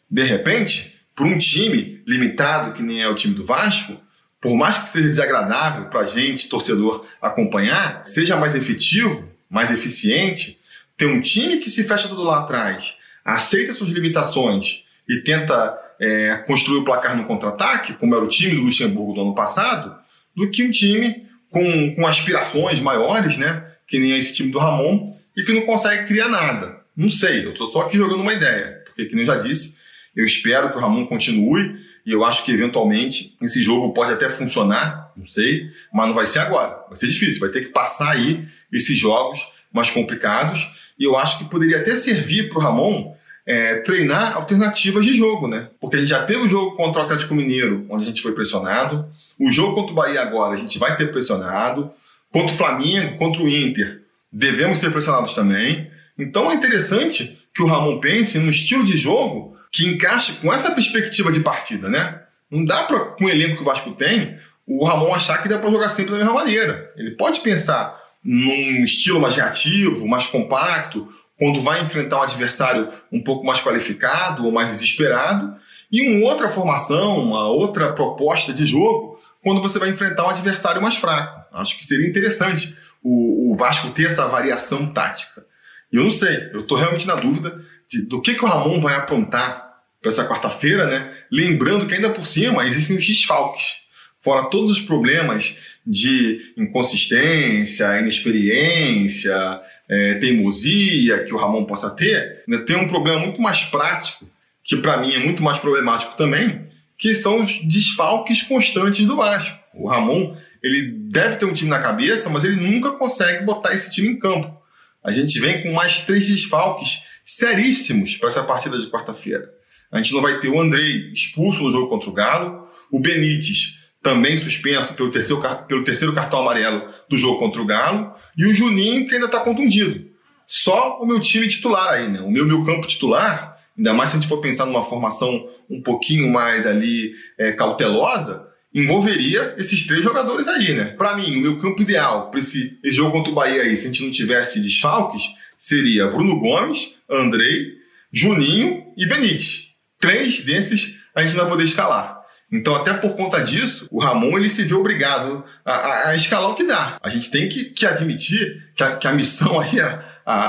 De 0.09 0.23
repente, 0.23 1.01
para 1.17 1.25
um 1.25 1.37
time 1.37 2.01
limitado 2.07 2.75
que 2.75 2.83
nem 2.83 3.03
é 3.03 3.09
o 3.09 3.15
time 3.17 3.35
do 3.35 3.45
Vasco, 3.45 4.01
por 4.41 4.57
mais 4.57 4.79
que 4.79 4.89
seja 4.89 5.09
desagradável 5.09 5.87
para 5.87 6.01
a 6.01 6.07
gente, 6.07 6.49
torcedor, 6.49 7.07
acompanhar, 7.21 8.03
seja 8.07 8.37
mais 8.37 8.55
efetivo, 8.55 9.29
mais 9.49 9.71
eficiente, 9.71 10.59
ter 10.97 11.07
um 11.07 11.21
time 11.21 11.59
que 11.59 11.71
se 11.71 11.85
fecha 11.85 12.09
tudo 12.09 12.23
lá 12.23 12.41
atrás, 12.41 12.97
aceita 13.25 13.75
suas 13.75 13.91
limitações 13.91 14.85
e 15.09 15.21
tenta 15.23 15.79
é, 16.01 16.37
construir 16.47 16.79
o 16.79 16.85
placar 16.85 17.17
no 17.17 17.27
contra-ataque, 17.27 17.95
como 17.95 18.15
era 18.15 18.25
o 18.25 18.29
time 18.29 18.55
do 18.55 18.63
Luxemburgo 18.63 19.15
do 19.15 19.21
ano 19.23 19.35
passado, 19.35 19.97
do 20.35 20.51
que 20.51 20.65
um 20.65 20.71
time 20.71 21.27
com, 21.51 21.95
com 21.95 22.07
aspirações 22.07 22.81
maiores, 22.81 23.39
né? 23.39 23.65
Que 23.89 23.99
nem 23.99 24.17
esse 24.17 24.35
time 24.35 24.51
do 24.51 24.59
Ramon, 24.59 25.17
e 25.37 25.43
que 25.45 25.53
não 25.53 25.63
consegue 25.63 26.07
criar 26.07 26.29
nada. 26.29 26.81
Não 26.97 27.11
sei, 27.11 27.45
eu 27.45 27.53
estou 27.53 27.69
só 27.71 27.83
aqui 27.83 27.97
jogando 27.97 28.23
uma 28.23 28.33
ideia, 28.33 28.83
porque, 28.85 29.07
como 29.07 29.21
eu 29.23 29.27
já 29.27 29.37
disse, 29.39 29.77
eu 30.15 30.25
espero 30.25 30.71
que 30.71 30.79
o 30.79 30.81
Ramon 30.81 31.07
continue 31.07 31.77
e 32.07 32.13
eu 32.13 32.25
acho 32.25 32.45
que 32.45 32.53
eventualmente 32.53 33.37
esse 33.43 33.61
jogo 33.61 33.93
pode 33.93 34.13
até 34.13 34.29
funcionar, 34.31 35.11
não 35.17 35.27
sei, 35.27 35.69
mas 35.93 36.07
não 36.07 36.15
vai 36.15 36.27
ser 36.27 36.39
agora. 36.39 36.85
Vai 36.89 36.97
ser 36.97 37.09
difícil, 37.09 37.41
vai 37.41 37.51
ter 37.51 37.63
que 37.63 37.73
passar 37.73 38.13
aí 38.13 38.47
esses 38.73 38.97
jogos 38.97 39.41
mais 39.73 39.91
complicados 39.91 40.71
e 40.97 41.05
eu 41.05 41.17
acho 41.17 41.39
que 41.39 41.51
poderia 41.51 41.81
até 41.81 41.97
servir 41.97 42.49
para 42.49 42.59
o 42.59 42.63
Ramon 42.63 43.17
é, 43.45 43.77
treinar 43.81 44.37
alternativas 44.37 45.05
de 45.05 45.17
jogo, 45.17 45.49
né? 45.49 45.69
Porque 45.81 45.97
a 45.97 45.99
gente 46.01 46.09
já 46.09 46.25
teve 46.25 46.41
o 46.41 46.49
jogo 46.49 46.77
contra 46.77 47.03
o 47.03 47.05
Atlético 47.05 47.35
Mineiro, 47.35 47.87
onde 47.89 48.05
a 48.05 48.07
gente 48.07 48.23
foi 48.23 48.33
pressionado. 48.33 49.09
O 49.39 49.51
jogo 49.51 49.75
contra 49.75 49.93
o 49.93 49.95
Bahia 49.95 50.23
agora, 50.23 50.55
a 50.55 50.57
gente 50.57 50.79
vai 50.79 50.93
ser 50.93 51.13
pressionado. 51.13 51.91
Contra 52.33 52.53
o 52.53 52.57
Flamengo, 52.57 53.19
contra 53.19 53.43
o 53.43 53.49
Inter, 53.49 54.03
devemos 54.33 54.79
ser 54.79 54.91
pressionados 54.91 55.35
também. 55.35 55.91
Então 56.19 56.51
é 56.51 56.55
interessante 56.55 57.39
que 57.55 57.63
o 57.63 57.67
Ramon 57.67 57.99
pense 58.01 58.39
num 58.39 58.51
estilo 58.51 58.85
de 58.85 58.97
jogo 58.97 59.56
que 59.77 59.87
encaixe 59.87 60.41
com 60.41 60.51
essa 60.51 60.71
perspectiva 60.71 61.31
de 61.31 61.41
partida, 61.41 61.91
né? 61.91 62.23
Não 62.51 62.65
dá 62.65 62.85
para, 62.85 62.99
com 63.11 63.27
o 63.27 63.29
elenco 63.29 63.57
que 63.57 63.63
o 63.63 63.67
Vasco 63.67 63.93
tem, 63.93 64.39
o 64.67 64.87
Ramon 64.87 65.15
achar 65.15 65.43
que 65.43 65.51
dá 65.51 65.59
para 65.59 65.71
jogar 65.71 65.91
sempre 65.91 66.13
da 66.13 66.17
mesma 66.17 66.33
maneira. 66.33 66.91
Ele 66.97 67.11
pode 67.11 67.41
pensar 67.41 67.95
num 68.25 68.83
estilo 68.83 69.21
mais 69.21 69.37
reativo, 69.37 70.09
mais 70.09 70.27
compacto, 70.29 71.13
quando 71.39 71.61
vai 71.61 71.83
enfrentar 71.83 72.21
um 72.21 72.23
adversário 72.23 72.91
um 73.13 73.23
pouco 73.23 73.45
mais 73.45 73.61
qualificado 73.61 74.47
ou 74.47 74.51
mais 74.51 74.69
desesperado, 74.69 75.55
e 75.93 76.09
uma 76.09 76.27
outra 76.27 76.49
formação, 76.49 77.19
uma 77.19 77.47
outra 77.47 77.93
proposta 77.93 78.55
de 78.55 78.65
jogo, 78.65 79.21
quando 79.43 79.61
você 79.61 79.79
vai 79.79 79.91
enfrentar 79.91 80.27
um 80.27 80.31
adversário 80.31 80.81
mais 80.81 80.97
fraco. 80.97 81.45
Acho 81.53 81.77
que 81.79 81.85
seria 81.85 82.09
interessante 82.09 82.79
o, 83.03 83.53
o 83.53 83.57
Vasco 83.57 83.91
ter 83.91 84.07
essa 84.07 84.27
variação 84.27 84.91
tática. 84.95 85.45
E 85.93 85.97
eu 85.97 86.03
não 86.03 86.11
sei, 86.11 86.49
eu 86.55 86.61
estou 86.61 86.79
realmente 86.79 87.07
na 87.07 87.17
dúvida 87.17 87.61
de, 87.91 88.07
do 88.07 88.23
que, 88.23 88.35
que 88.35 88.45
o 88.45 88.49
Ramon 88.49 88.81
vai 88.81 88.97
aprontar 88.97 89.66
para 90.01 90.11
essa 90.11 90.27
quarta-feira, 90.27 90.87
né? 90.87 91.15
Lembrando 91.31 91.87
que 91.87 91.95
ainda 91.95 92.11
por 92.11 92.27
cima 92.27 92.67
existem 92.67 92.97
os 92.97 93.07
desfalques. 93.07 93.77
Fora 94.21 94.51
todos 94.51 94.71
os 94.71 94.81
problemas 94.81 95.57
de 95.87 96.53
inconsistência, 96.57 98.01
inexperiência, 98.01 99.61
é, 99.89 100.15
teimosia 100.15 101.25
que 101.25 101.33
o 101.33 101.37
Ramon 101.37 101.65
possa 101.65 101.95
ter, 101.95 102.43
né, 102.49 102.59
tem 102.59 102.77
um 102.77 102.89
problema 102.89 103.21
muito 103.21 103.41
mais 103.41 103.63
prático, 103.65 104.29
que 104.65 104.77
para 104.77 104.97
mim 104.97 105.15
é 105.15 105.19
muito 105.19 105.43
mais 105.43 105.59
problemático 105.61 106.17
também, 106.17 106.67
que 106.99 107.15
são 107.15 107.43
os 107.43 107.63
desfalques 107.69 108.43
constantes 108.43 109.07
do 109.07 109.17
Vasco. 109.17 109.59
O 109.75 109.89
Ramon 109.89 110.37
ele 110.63 110.91
deve 110.91 111.37
ter 111.37 111.45
um 111.45 111.53
time 111.53 111.71
na 111.71 111.81
cabeça, 111.81 112.29
mas 112.29 112.43
ele 112.43 112.57
nunca 112.57 112.91
consegue 112.93 113.45
botar 113.45 113.75
esse 113.75 113.93
time 113.93 114.09
em 114.09 114.19
campo. 114.19 114.61
A 115.05 115.13
gente 115.13 115.39
vem 115.39 115.63
com 115.63 115.73
mais 115.73 116.01
três 116.01 116.27
desfalques 116.27 117.05
seríssimos 117.25 118.17
para 118.17 118.29
essa 118.29 118.43
partida 118.43 118.77
de 118.79 118.91
quarta-feira. 118.91 119.49
A 119.91 119.99
gente 119.99 120.13
não 120.13 120.23
vai 120.23 120.41
ter 120.41 120.49
o 120.49 120.61
Andrei 120.61 121.13
expulso 121.13 121.63
no 121.63 121.71
jogo 121.71 121.89
contra 121.89 122.11
o 122.11 122.13
Galo, 122.13 122.69
o 122.91 122.99
Benítez 122.99 123.77
também 124.03 124.37
suspenso 124.37 124.95
pelo 124.95 125.11
terceiro, 125.11 125.43
pelo 125.67 125.85
terceiro 125.85 126.15
cartão 126.15 126.41
amarelo 126.41 126.89
do 127.09 127.17
jogo 127.17 127.41
contra 127.41 127.61
o 127.61 127.67
Galo, 127.67 128.15
e 128.37 128.47
o 128.47 128.55
Juninho 128.55 129.07
que 129.07 129.15
ainda 129.15 129.27
está 129.27 129.41
contundido. 129.41 130.07
Só 130.47 131.01
o 131.01 131.07
meu 131.07 131.19
time 131.21 131.49
titular 131.49 131.95
aí, 131.95 132.09
né? 132.09 132.21
O 132.21 132.31
meu, 132.31 132.47
meu 132.47 132.65
campo 132.65 132.87
titular, 132.87 133.59
ainda 133.77 133.93
mais 133.93 134.11
se 134.11 134.17
a 134.17 134.21
gente 134.21 134.29
for 134.29 134.41
pensar 134.41 134.65
numa 134.65 134.85
formação 134.85 135.49
um 135.69 135.83
pouquinho 135.83 136.31
mais 136.31 136.67
ali 136.67 137.15
é, 137.37 137.51
cautelosa, 137.53 138.47
envolveria 138.73 139.55
esses 139.59 139.87
três 139.87 140.05
jogadores 140.05 140.47
aí, 140.47 140.73
né? 140.73 140.85
Para 140.97 141.17
mim, 141.17 141.39
o 141.39 141.41
meu 141.41 141.59
campo 141.59 141.83
ideal 141.83 142.31
para 142.31 142.39
esse, 142.39 142.79
esse, 142.85 142.97
jogo 142.97 143.11
contra 143.11 143.33
o 143.33 143.35
Bahia 143.35 143.63
aí, 143.63 143.77
se 143.77 143.89
a 143.89 143.91
gente 143.91 144.05
não 144.05 144.11
tivesse 144.11 144.61
desfalques, 144.61 145.25
seria 145.59 146.07
Bruno 146.09 146.39
Gomes, 146.39 146.97
Andrei, 147.11 147.73
Juninho 148.13 148.85
e 148.97 149.05
Benítez. 149.07 149.75
Três 150.01 150.45
desses 150.45 150.97
a 151.15 151.23
gente 151.23 151.35
não 151.35 151.45
vai 151.45 151.53
poder 151.53 151.65
escalar. 151.65 152.17
Então, 152.51 152.77
até 152.77 152.93
por 152.95 153.17
conta 153.17 153.41
disso, 153.41 153.89
o 153.91 153.99
Ramon 153.99 154.39
ele 154.39 154.49
se 154.49 154.63
vê 154.63 154.75
obrigado 154.75 155.45
a, 155.65 155.73
a, 155.73 156.09
a 156.11 156.15
escalar 156.15 156.51
o 156.51 156.55
que 156.55 156.67
dá. 156.67 156.97
A 157.03 157.11
gente 157.11 157.31
tem 157.31 157.49
que, 157.49 157.67
que 157.67 157.85
admitir 157.85 158.71
que 158.77 158.85
a, 158.85 158.97
que 158.97 159.09
a 159.09 159.13
missão 159.13 159.59
aí, 159.61 159.79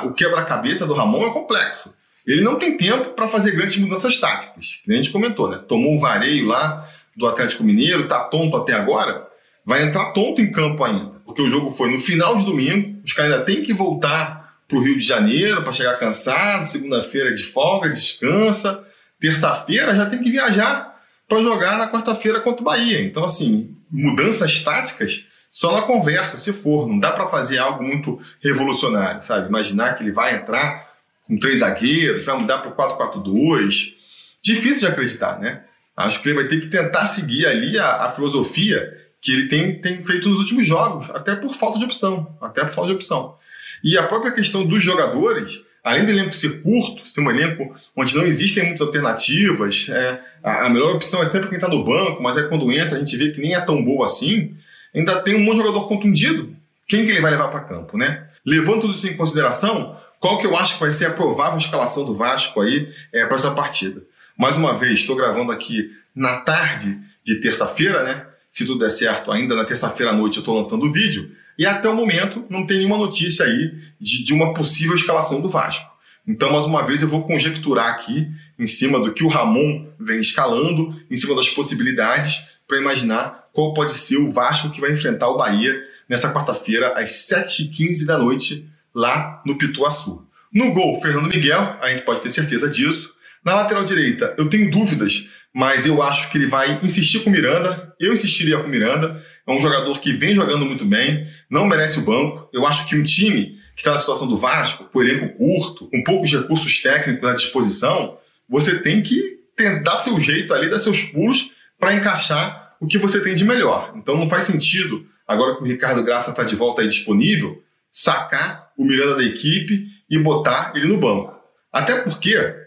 o 0.05 0.13
quebra-cabeça 0.13 0.85
do 0.85 0.93
Ramon 0.93 1.27
é 1.27 1.33
complexo. 1.33 1.93
Ele 2.25 2.41
não 2.41 2.59
tem 2.59 2.77
tempo 2.77 3.11
para 3.11 3.29
fazer 3.29 3.51
grandes 3.51 3.77
mudanças 3.77 4.19
táticas, 4.19 4.81
que 4.83 4.91
a 4.91 4.95
gente 4.95 5.11
comentou, 5.11 5.49
né? 5.49 5.61
Tomou 5.65 5.93
um 5.93 5.99
vareio 5.99 6.45
lá 6.45 6.87
do 7.15 7.25
Atlético 7.25 7.63
Mineiro, 7.63 8.07
tá 8.07 8.19
tonto 8.25 8.57
até 8.57 8.73
agora, 8.73 9.25
vai 9.65 9.83
entrar 9.83 10.11
tonto 10.11 10.41
em 10.41 10.51
campo 10.51 10.83
ainda, 10.83 11.13
porque 11.25 11.41
o 11.41 11.49
jogo 11.49 11.71
foi 11.71 11.89
no 11.89 12.01
final 12.01 12.37
de 12.37 12.45
domingo, 12.45 13.01
os 13.03 13.13
caras 13.13 13.31
ainda 13.31 13.45
têm 13.45 13.63
que 13.63 13.73
voltar 13.73 14.55
para 14.67 14.77
o 14.77 14.81
Rio 14.81 14.99
de 14.99 15.05
Janeiro 15.05 15.63
para 15.63 15.71
chegar 15.71 15.97
cansado, 15.97 16.65
segunda-feira 16.65 17.33
de 17.33 17.43
folga, 17.43 17.89
descansa, 17.89 18.85
terça-feira 19.19 19.95
já 19.95 20.05
tem 20.09 20.21
que 20.21 20.31
viajar 20.31 20.95
para 21.27 21.41
jogar 21.41 21.77
na 21.77 21.91
quarta-feira 21.91 22.39
contra 22.41 22.61
o 22.61 22.65
Bahia. 22.65 23.01
Então, 23.01 23.23
assim, 23.23 23.75
mudanças 23.91 24.61
táticas 24.63 25.25
só 25.49 25.73
na 25.73 25.81
conversa, 25.83 26.37
se 26.37 26.53
for, 26.53 26.87
não 26.87 26.99
dá 26.99 27.11
para 27.11 27.27
fazer 27.27 27.57
algo 27.57 27.83
muito 27.83 28.19
revolucionário, 28.43 29.23
sabe? 29.23 29.47
Imaginar 29.47 29.95
que 29.95 30.03
ele 30.03 30.11
vai 30.11 30.35
entrar 30.35 30.87
com 31.25 31.37
três 31.39 31.59
zagueiros, 31.59 32.25
vai 32.25 32.37
mudar 32.37 32.59
para 32.59 32.69
o 32.69 33.23
4-4-2. 33.23 33.93
Difícil 34.41 34.81
de 34.81 34.87
acreditar, 34.87 35.39
né? 35.39 35.63
Acho 35.95 36.21
que 36.21 36.29
ele 36.29 36.35
vai 36.35 36.47
ter 36.47 36.61
que 36.61 36.67
tentar 36.67 37.07
seguir 37.07 37.47
ali 37.47 37.77
a, 37.79 38.03
a 38.03 38.11
filosofia 38.11 38.95
que 39.19 39.31
ele 39.31 39.47
tem, 39.47 39.81
tem 39.81 40.03
feito 40.03 40.29
nos 40.29 40.39
últimos 40.39 40.67
jogos, 40.67 41.09
até 41.09 41.35
por 41.35 41.51
falta 41.53 41.79
de 41.79 41.85
opção, 41.85 42.37
até 42.39 42.63
por 42.63 42.73
falta 42.73 42.91
de 42.91 42.95
opção. 42.95 43.35
E 43.83 43.97
a 43.97 44.03
própria 44.03 44.31
questão 44.31 44.65
dos 44.65 44.83
jogadores, 44.83 45.65
além 45.87 46.05
do 46.05 46.11
elenco 46.11 46.33
ser 46.33 46.61
curto, 46.61 47.07
ser 47.07 47.21
um 47.21 47.31
elenco 47.31 47.73
onde 47.95 48.13
não 48.13 48.25
existem 48.25 48.65
muitas 48.65 48.85
alternativas, 48.85 49.87
é, 49.89 50.19
a, 50.43 50.69
melhor 50.69 50.95
opção 50.95 51.23
é 51.23 51.25
sempre 51.25 51.47
quem 51.47 51.57
está 51.57 51.69
no 51.69 51.83
banco, 51.83 52.21
mas 52.21 52.37
é 52.37 52.43
quando 52.43 52.69
entra 52.71 52.97
a 52.97 52.99
gente 52.99 53.15
vê 53.15 53.31
que 53.31 53.39
nem 53.39 53.55
é 53.55 53.61
tão 53.61 53.81
boa 53.83 54.05
assim, 54.05 54.53
ainda 54.93 55.21
tem 55.21 55.35
um 55.35 55.49
de 55.49 55.57
jogador 55.57 55.87
contundido. 55.87 56.53
Quem 56.87 57.05
que 57.05 57.11
ele 57.11 57.21
vai 57.21 57.31
levar 57.31 57.47
para 57.47 57.61
campo, 57.61 57.97
né? 57.97 58.27
Levando 58.45 58.81
tudo 58.81 58.93
isso 58.93 59.07
em 59.07 59.15
consideração, 59.15 59.97
qual 60.19 60.39
que 60.39 60.45
eu 60.45 60.57
acho 60.57 60.73
que 60.73 60.81
vai 60.81 60.91
ser 60.91 61.05
a 61.05 61.11
provável 61.11 61.57
escalação 61.57 62.03
do 62.03 62.15
Vasco 62.15 62.61
aí 62.61 62.93
é, 63.13 63.25
para 63.25 63.35
essa 63.35 63.51
partida? 63.51 64.01
Mais 64.37 64.57
uma 64.57 64.77
vez, 64.77 64.99
estou 64.99 65.15
gravando 65.15 65.53
aqui 65.53 65.91
na 66.13 66.41
tarde 66.41 66.97
de 67.23 67.39
terça-feira, 67.39 68.03
né? 68.03 68.25
Se 68.51 68.65
tudo 68.65 68.79
der 68.79 68.89
certo, 68.89 69.31
ainda 69.31 69.55
na 69.55 69.63
terça-feira 69.63 70.11
à 70.11 70.15
noite 70.15 70.37
eu 70.37 70.41
estou 70.41 70.55
lançando 70.55 70.85
o 70.85 70.91
vídeo. 70.91 71.31
E 71.57 71.65
até 71.65 71.89
o 71.89 71.95
momento 71.95 72.45
não 72.49 72.65
tem 72.65 72.77
nenhuma 72.77 72.97
notícia 72.97 73.45
aí 73.45 73.73
de, 73.99 74.23
de 74.23 74.33
uma 74.33 74.53
possível 74.53 74.95
escalação 74.95 75.41
do 75.41 75.49
Vasco. 75.49 75.97
Então, 76.27 76.51
mais 76.51 76.65
uma 76.65 76.85
vez, 76.85 77.01
eu 77.01 77.07
vou 77.07 77.23
conjecturar 77.23 77.93
aqui, 77.93 78.27
em 78.59 78.67
cima 78.67 78.99
do 78.99 79.13
que 79.13 79.23
o 79.23 79.29
Ramon 79.29 79.87
vem 79.99 80.19
escalando, 80.19 80.93
em 81.09 81.15
cima 81.15 81.35
das 81.35 81.49
possibilidades, 81.49 82.45
para 82.67 82.79
imaginar 82.79 83.47
qual 83.53 83.73
pode 83.73 83.93
ser 83.93 84.17
o 84.17 84.31
Vasco 84.31 84.69
que 84.69 84.81
vai 84.81 84.91
enfrentar 84.91 85.29
o 85.29 85.37
Bahia 85.37 85.73
nessa 86.07 86.31
quarta-feira, 86.33 86.99
às 86.99 87.11
7h15 87.11 88.05
da 88.05 88.17
noite, 88.17 88.69
lá 88.93 89.41
no 89.45 89.57
Pituaçu. 89.57 90.27
No 90.53 90.73
gol, 90.73 90.99
Fernando 91.01 91.29
Miguel, 91.29 91.77
a 91.81 91.89
gente 91.89 92.03
pode 92.03 92.21
ter 92.21 92.29
certeza 92.29 92.69
disso. 92.69 93.09
Na 93.43 93.55
lateral 93.55 93.85
direita, 93.85 94.35
eu 94.37 94.49
tenho 94.49 94.69
dúvidas, 94.69 95.29
mas 95.57 95.87
eu 95.87 96.03
acho 96.03 96.29
que 96.29 96.37
ele 96.37 96.45
vai 96.45 96.79
insistir 96.83 97.23
com 97.23 97.31
o 97.31 97.33
Miranda. 97.33 97.91
Eu 97.99 98.13
insistiria 98.13 98.59
com 98.59 98.67
o 98.67 98.69
Miranda. 98.69 99.25
É 99.47 99.51
um 99.51 99.59
jogador 99.59 99.99
que 99.99 100.13
vem 100.13 100.35
jogando 100.35 100.63
muito 100.63 100.85
bem, 100.85 101.27
não 101.49 101.65
merece 101.65 101.97
o 101.97 102.03
banco. 102.03 102.47
Eu 102.53 102.63
acho 102.63 102.87
que 102.87 102.95
um 102.95 103.01
time 103.01 103.57
que 103.75 103.81
está 103.81 103.93
na 103.93 103.97
situação 103.97 104.27
do 104.27 104.37
Vasco, 104.37 104.83
com 104.83 105.01
elenco 105.01 105.35
curto, 105.35 105.89
com 105.89 106.03
poucos 106.03 106.31
recursos 106.31 106.79
técnicos 106.79 107.27
à 107.27 107.33
disposição, 107.33 108.19
você 108.47 108.83
tem 108.83 109.01
que 109.01 109.39
dar 109.83 109.97
seu 109.97 110.21
jeito 110.21 110.53
ali, 110.53 110.69
dar 110.69 110.77
seus 110.77 111.01
pulos 111.01 111.49
para 111.79 111.95
encaixar 111.95 112.75
o 112.79 112.85
que 112.85 112.99
você 112.99 113.19
tem 113.19 113.33
de 113.33 113.43
melhor. 113.43 113.93
Então 113.95 114.15
não 114.15 114.29
faz 114.29 114.43
sentido, 114.43 115.07
agora 115.27 115.55
que 115.55 115.63
o 115.63 115.65
Ricardo 115.65 116.03
Graça 116.03 116.29
está 116.29 116.43
de 116.43 116.55
volta 116.55 116.83
aí 116.83 116.87
disponível, 116.87 117.63
sacar 117.91 118.69
o 118.77 118.85
Miranda 118.85 119.15
da 119.15 119.23
equipe 119.23 119.87
e 120.07 120.19
botar 120.19 120.73
ele 120.75 120.87
no 120.87 120.99
banco. 120.99 121.35
Até 121.73 121.99
porque 122.03 122.66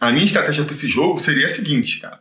a 0.00 0.10
minha 0.10 0.24
estratégia 0.24 0.64
para 0.64 0.72
esse 0.72 0.88
jogo 0.88 1.20
seria 1.20 1.46
a 1.46 1.50
seguinte, 1.50 2.00
cara. 2.00 2.18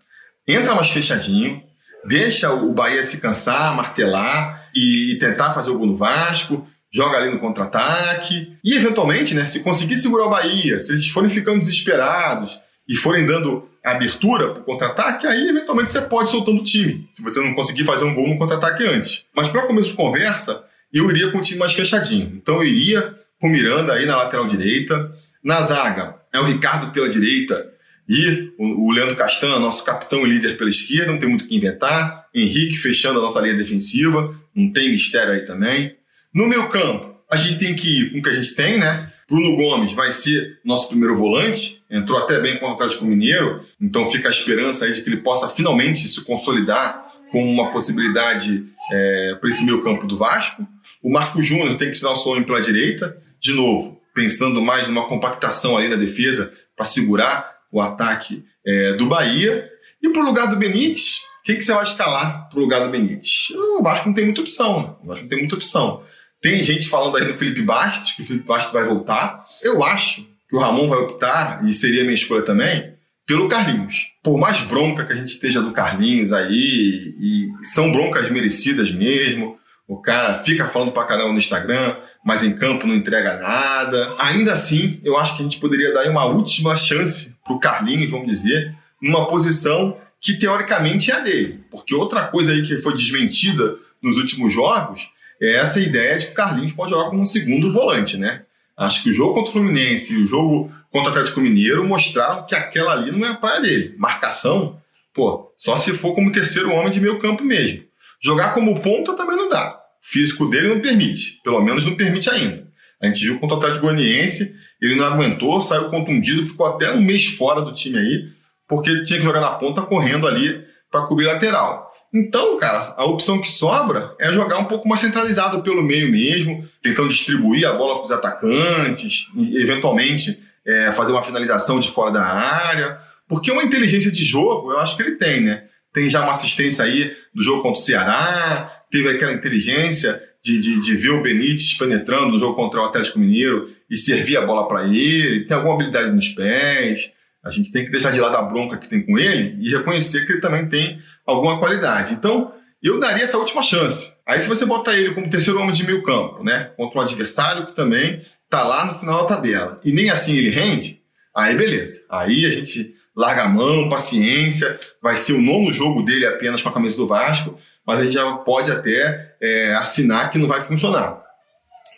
Entra 0.47 0.75
mais 0.75 0.89
fechadinho, 0.89 1.63
deixa 2.05 2.51
o 2.51 2.73
Bahia 2.73 3.01
se 3.03 3.21
cansar, 3.21 3.75
martelar 3.75 4.69
e 4.75 5.17
tentar 5.19 5.53
fazer 5.53 5.71
o 5.71 5.77
gol 5.77 5.87
no 5.87 5.95
Vasco. 5.95 6.67
joga 6.91 7.17
ali 7.17 7.31
no 7.31 7.39
contra-ataque. 7.39 8.57
E, 8.63 8.75
eventualmente, 8.75 9.33
né, 9.33 9.45
se 9.45 9.61
conseguir 9.61 9.97
segurar 9.97 10.25
o 10.25 10.29
Bahia, 10.29 10.79
se 10.79 10.91
eles 10.91 11.07
forem 11.07 11.29
ficando 11.29 11.59
desesperados 11.59 12.59
e 12.87 12.95
forem 12.95 13.25
dando 13.25 13.69
abertura 13.83 14.51
para 14.51 14.61
o 14.61 14.63
contra-ataque, 14.63 15.27
aí, 15.27 15.47
eventualmente, 15.47 15.91
você 15.91 16.01
pode 16.01 16.29
soltando 16.29 16.61
o 16.61 16.63
time, 16.63 17.07
se 17.13 17.21
você 17.21 17.39
não 17.39 17.53
conseguir 17.53 17.85
fazer 17.85 18.05
um 18.05 18.13
gol 18.13 18.27
no 18.27 18.37
contra-ataque 18.37 18.83
antes. 18.85 19.25
Mas, 19.35 19.47
para 19.47 19.67
começo 19.67 19.89
de 19.89 19.95
conversa, 19.95 20.63
eu 20.91 21.09
iria 21.09 21.31
com 21.31 21.37
o 21.37 21.41
time 21.41 21.59
mais 21.59 21.73
fechadinho. 21.73 22.33
Então, 22.35 22.55
eu 22.55 22.65
iria 22.65 23.15
com 23.39 23.47
o 23.47 23.51
Miranda 23.51 23.93
aí 23.93 24.05
na 24.05 24.17
lateral 24.17 24.47
direita. 24.47 25.11
Na 25.49 25.63
zaga, 25.63 26.13
é 26.31 26.39
o 26.39 26.45
Ricardo 26.45 26.93
pela 26.93 27.09
direita 27.09 27.73
e 28.07 28.51
o 28.59 28.91
Leandro 28.91 29.15
Castan, 29.15 29.57
nosso 29.57 29.83
capitão 29.83 30.23
e 30.23 30.29
líder 30.29 30.59
pela 30.59 30.69
esquerda, 30.69 31.11
não 31.11 31.17
tem 31.17 31.27
muito 31.27 31.45
o 31.45 31.47
que 31.47 31.55
inventar. 31.55 32.27
Henrique 32.35 32.77
fechando 32.77 33.17
a 33.17 33.23
nossa 33.23 33.39
linha 33.39 33.55
defensiva, 33.55 34.39
não 34.53 34.71
tem 34.71 34.91
mistério 34.91 35.33
aí 35.33 35.47
também. 35.47 35.95
No 36.31 36.45
meu 36.45 36.69
campo, 36.69 37.15
a 37.27 37.35
gente 37.35 37.57
tem 37.57 37.75
que 37.75 37.87
ir 37.87 38.11
com 38.11 38.19
o 38.19 38.21
que 38.21 38.29
a 38.29 38.33
gente 38.33 38.53
tem, 38.53 38.77
né? 38.77 39.11
Bruno 39.27 39.55
Gomes 39.55 39.91
vai 39.93 40.11
ser 40.11 40.59
nosso 40.63 40.87
primeiro 40.87 41.17
volante, 41.17 41.81
entrou 41.89 42.19
até 42.19 42.39
bem 42.39 42.59
com 42.59 42.67
o 42.67 42.73
Atlético 42.73 43.05
Mineiro, 43.05 43.65
então 43.81 44.11
fica 44.11 44.27
a 44.27 44.31
esperança 44.31 44.85
aí 44.85 44.93
de 44.93 45.01
que 45.01 45.09
ele 45.09 45.23
possa 45.23 45.49
finalmente 45.49 46.07
se 46.07 46.23
consolidar 46.23 47.11
com 47.31 47.43
uma 47.43 47.71
possibilidade 47.71 48.67
é, 48.91 49.35
para 49.41 49.49
esse 49.49 49.65
meio 49.65 49.83
campo 49.83 50.05
do 50.05 50.15
Vasco. 50.15 50.67
O 51.01 51.11
Marco 51.11 51.41
Júnior 51.41 51.75
tem 51.75 51.89
que 51.89 51.95
ser 51.95 52.05
nosso 52.05 52.29
homem 52.29 52.43
pela 52.43 52.61
direita, 52.61 53.17
de 53.39 53.51
novo, 53.51 53.98
pensando 54.19 54.61
mais 54.61 54.85
numa 54.85 55.07
compactação 55.07 55.77
ali 55.77 55.87
na 55.87 55.95
defesa 55.95 56.51
para 56.75 56.85
segurar 56.85 57.55
o 57.71 57.81
ataque 57.81 58.43
é, 58.65 58.93
do 58.95 59.05
Bahia. 59.05 59.65
E 60.03 60.09
para 60.09 60.21
o 60.21 60.25
lugar 60.25 60.47
do 60.47 60.57
Benítez, 60.57 61.21
quem 61.45 61.55
que 61.55 61.63
você 61.63 61.73
vai 61.73 61.85
escalar 61.85 62.49
para 62.49 62.59
o 62.59 62.61
lugar 62.61 62.83
do 62.83 62.89
Benítez? 62.89 63.47
O 63.55 63.81
Vasco 63.81 64.09
não 64.09 64.13
tem 64.13 64.25
muita 64.25 64.41
opção. 64.41 64.81
Né? 64.81 64.95
O 65.01 65.07
Vasco 65.07 65.21
não 65.23 65.29
tem 65.29 65.39
muita 65.39 65.55
opção. 65.55 66.03
Tem 66.41 66.61
gente 66.61 66.89
falando 66.89 67.15
aí 67.15 67.31
no 67.31 67.37
Felipe 67.37 67.61
Bastos, 67.61 68.11
que 68.11 68.23
o 68.23 68.25
Felipe 68.25 68.45
Bastos 68.45 68.73
vai 68.73 68.83
voltar. 68.83 69.45
Eu 69.63 69.81
acho 69.85 70.27
que 70.49 70.55
o 70.55 70.59
Ramon 70.59 70.89
vai 70.89 70.99
optar, 70.99 71.65
e 71.65 71.71
seria 71.71 72.03
minha 72.03 72.13
escolha 72.13 72.43
também, 72.43 72.93
pelo 73.25 73.47
Carlinhos. 73.47 74.07
Por 74.21 74.37
mais 74.37 74.59
bronca 74.59 75.05
que 75.05 75.13
a 75.13 75.15
gente 75.15 75.29
esteja 75.29 75.61
do 75.61 75.71
Carlinhos 75.71 76.33
aí, 76.33 77.15
e 77.21 77.49
são 77.61 77.89
broncas 77.89 78.29
merecidas 78.29 78.91
mesmo, 78.91 79.57
o 79.87 80.01
cara 80.01 80.39
fica 80.39 80.67
falando 80.67 80.91
pra 80.91 81.05
caramba 81.05 81.31
no 81.31 81.37
Instagram, 81.37 81.95
mas 82.29 82.43
em 82.43 82.55
campo 82.55 82.85
não 82.85 82.93
entrega 82.93 83.37
nada. 83.37 84.15
Ainda 84.19 84.53
assim, 84.53 85.01
eu 85.03 85.17
acho 85.17 85.35
que 85.35 85.41
a 85.41 85.45
gente 85.45 85.59
poderia 85.59 85.91
dar 85.91 86.07
uma 86.07 86.25
última 86.25 86.75
chance 86.75 87.35
pro 87.43 87.59
Carlinhos, 87.59 88.11
vamos 88.11 88.27
dizer, 88.27 88.75
numa 89.01 89.25
posição 89.25 89.97
que 90.21 90.37
teoricamente 90.37 91.09
é 91.09 91.15
a 91.15 91.19
dele. 91.21 91.63
Porque 91.71 91.95
outra 91.95 92.27
coisa 92.27 92.51
aí 92.51 92.61
que 92.61 92.77
foi 92.77 92.93
desmentida 92.93 93.77
nos 93.99 94.17
últimos 94.17 94.53
jogos 94.53 95.09
é 95.41 95.55
essa 95.55 95.79
ideia 95.79 96.19
de 96.19 96.27
que 96.27 96.33
o 96.33 96.35
Carlinhos 96.35 96.71
pode 96.71 96.91
jogar 96.91 97.09
como 97.09 97.23
um 97.23 97.25
segundo 97.25 97.73
volante, 97.73 98.15
né? 98.15 98.43
Acho 98.77 99.01
que 99.01 99.09
o 99.09 99.13
jogo 99.13 99.33
contra 99.33 99.49
o 99.49 99.53
Fluminense 99.53 100.13
e 100.13 100.23
o 100.23 100.27
jogo 100.27 100.71
contra 100.91 101.09
o 101.09 101.11
Atlético 101.13 101.41
Mineiro 101.41 101.83
mostraram 101.83 102.45
que 102.45 102.53
aquela 102.53 102.93
ali 102.93 103.11
não 103.11 103.25
é 103.25 103.31
a 103.31 103.37
praia 103.37 103.59
dele. 103.59 103.95
Marcação, 103.97 104.79
pô, 105.15 105.51
só 105.57 105.77
se 105.77 105.93
for 105.93 106.13
como 106.13 106.31
terceiro 106.31 106.71
homem 106.71 106.91
de 106.91 107.01
meio 107.01 107.17
campo 107.17 107.43
mesmo. 107.43 107.85
Jogar 108.21 108.53
como 108.53 108.79
ponta 108.81 109.15
também 109.15 109.35
não 109.35 109.49
dá. 109.49 109.78
Físico 110.01 110.45
dele 110.47 110.69
não 110.69 110.79
permite. 110.79 111.39
Pelo 111.43 111.61
menos 111.61 111.85
não 111.85 111.95
permite 111.95 112.29
ainda. 112.29 112.67
A 113.01 113.07
gente 113.07 113.25
viu 113.25 113.39
contra 113.39 113.55
o 113.55 113.59
Atlético 113.59 113.85
Goianiense, 113.85 114.53
ele 114.81 114.95
não 114.95 115.05
aguentou, 115.05 115.61
saiu 115.61 115.89
contundido, 115.89 116.45
ficou 116.45 116.65
até 116.65 116.91
um 116.91 117.01
mês 117.01 117.25
fora 117.27 117.61
do 117.61 117.73
time 117.73 117.97
aí, 117.97 118.29
porque 118.67 118.89
ele 118.89 119.03
tinha 119.03 119.19
que 119.19 119.25
jogar 119.25 119.39
na 119.39 119.51
ponta 119.51 119.81
correndo 119.83 120.27
ali 120.27 120.63
para 120.91 121.05
cobrir 121.05 121.25
lateral. 121.25 121.89
Então, 122.13 122.57
cara, 122.57 122.93
a 122.97 123.05
opção 123.05 123.39
que 123.39 123.51
sobra 123.51 124.15
é 124.19 124.33
jogar 124.33 124.57
um 124.57 124.65
pouco 124.65 124.87
mais 124.87 124.99
centralizado 124.99 125.61
pelo 125.61 125.83
meio 125.83 126.11
mesmo, 126.11 126.67
tentando 126.81 127.09
distribuir 127.09 127.67
a 127.67 127.73
bola 127.73 127.95
para 127.95 128.05
os 128.05 128.11
atacantes, 128.11 129.27
eventualmente 129.53 130.39
é, 130.65 130.91
fazer 130.91 131.11
uma 131.11 131.23
finalização 131.23 131.79
de 131.79 131.89
fora 131.91 132.11
da 132.11 132.23
área. 132.23 132.99
Porque 133.27 133.51
uma 133.51 133.63
inteligência 133.63 134.11
de 134.11 134.25
jogo, 134.25 134.71
eu 134.71 134.79
acho 134.79 134.97
que 134.97 135.03
ele 135.03 135.17
tem, 135.17 135.41
né? 135.41 135.65
Tem 135.93 136.09
já 136.09 136.23
uma 136.23 136.31
assistência 136.31 136.83
aí 136.83 137.15
do 137.33 137.43
jogo 137.43 137.61
contra 137.61 137.79
o 137.79 137.83
Ceará, 137.83 138.71
teve 138.91 139.09
aquela 139.09 139.33
inteligência 139.33 140.21
de, 140.43 140.59
de, 140.59 140.81
de 140.81 140.95
ver 140.95 141.09
o 141.09 141.21
Benítez 141.21 141.73
penetrando 141.77 142.29
no 142.29 142.39
jogo 142.39 142.55
contra 142.55 142.79
o 142.79 142.85
Atlético 142.85 143.19
Mineiro 143.19 143.69
e 143.89 143.97
servir 143.97 144.37
a 144.37 144.45
bola 144.45 144.67
para 144.67 144.87
ele, 144.87 145.45
tem 145.45 145.55
alguma 145.55 145.75
habilidade 145.75 146.11
nos 146.11 146.29
pés. 146.29 147.11
A 147.43 147.51
gente 147.51 147.71
tem 147.71 147.85
que 147.85 147.91
deixar 147.91 148.11
de 148.11 148.19
lado 148.19 148.35
a 148.35 148.41
bronca 148.41 148.77
que 148.77 148.89
tem 148.89 149.05
com 149.05 149.17
ele 149.17 149.57
e 149.61 149.71
reconhecer 149.71 150.25
que 150.25 150.33
ele 150.33 150.41
também 150.41 150.67
tem 150.67 150.99
alguma 151.25 151.59
qualidade. 151.59 152.13
Então, 152.13 152.53
eu 152.81 152.99
daria 152.99 153.23
essa 153.23 153.37
última 153.37 153.63
chance. 153.63 154.11
Aí, 154.25 154.39
se 154.39 154.47
você 154.47 154.65
botar 154.65 154.97
ele 154.97 155.13
como 155.13 155.29
terceiro 155.29 155.59
homem 155.59 155.73
de 155.73 155.85
meio 155.85 156.03
campo, 156.03 156.43
né, 156.43 156.71
contra 156.77 156.99
um 156.99 157.01
adversário 157.01 157.65
que 157.65 157.75
também 157.75 158.21
está 158.45 158.63
lá 158.63 158.85
no 158.85 158.95
final 158.95 159.23
da 159.23 159.35
tabela, 159.35 159.79
e 159.83 159.91
nem 159.91 160.09
assim 160.09 160.35
ele 160.37 160.49
rende, 160.49 161.01
aí 161.35 161.55
beleza. 161.55 162.01
Aí 162.09 162.45
a 162.45 162.51
gente 162.51 162.95
larga 163.15 163.43
a 163.43 163.49
mão, 163.49 163.89
paciência, 163.89 164.79
vai 165.01 165.17
ser 165.17 165.33
o 165.33 165.41
nono 165.41 165.73
jogo 165.73 166.03
dele 166.03 166.25
apenas 166.25 166.61
com 166.61 166.69
a 166.69 166.73
camisa 166.73 166.97
do 166.97 167.07
Vasco, 167.07 167.59
mas 167.85 167.99
a 167.99 168.03
gente 168.03 168.13
já 168.13 168.31
pode 168.37 168.71
até 168.71 169.35
é, 169.41 169.73
assinar 169.75 170.31
que 170.31 170.37
não 170.37 170.47
vai 170.47 170.61
funcionar. 170.61 171.21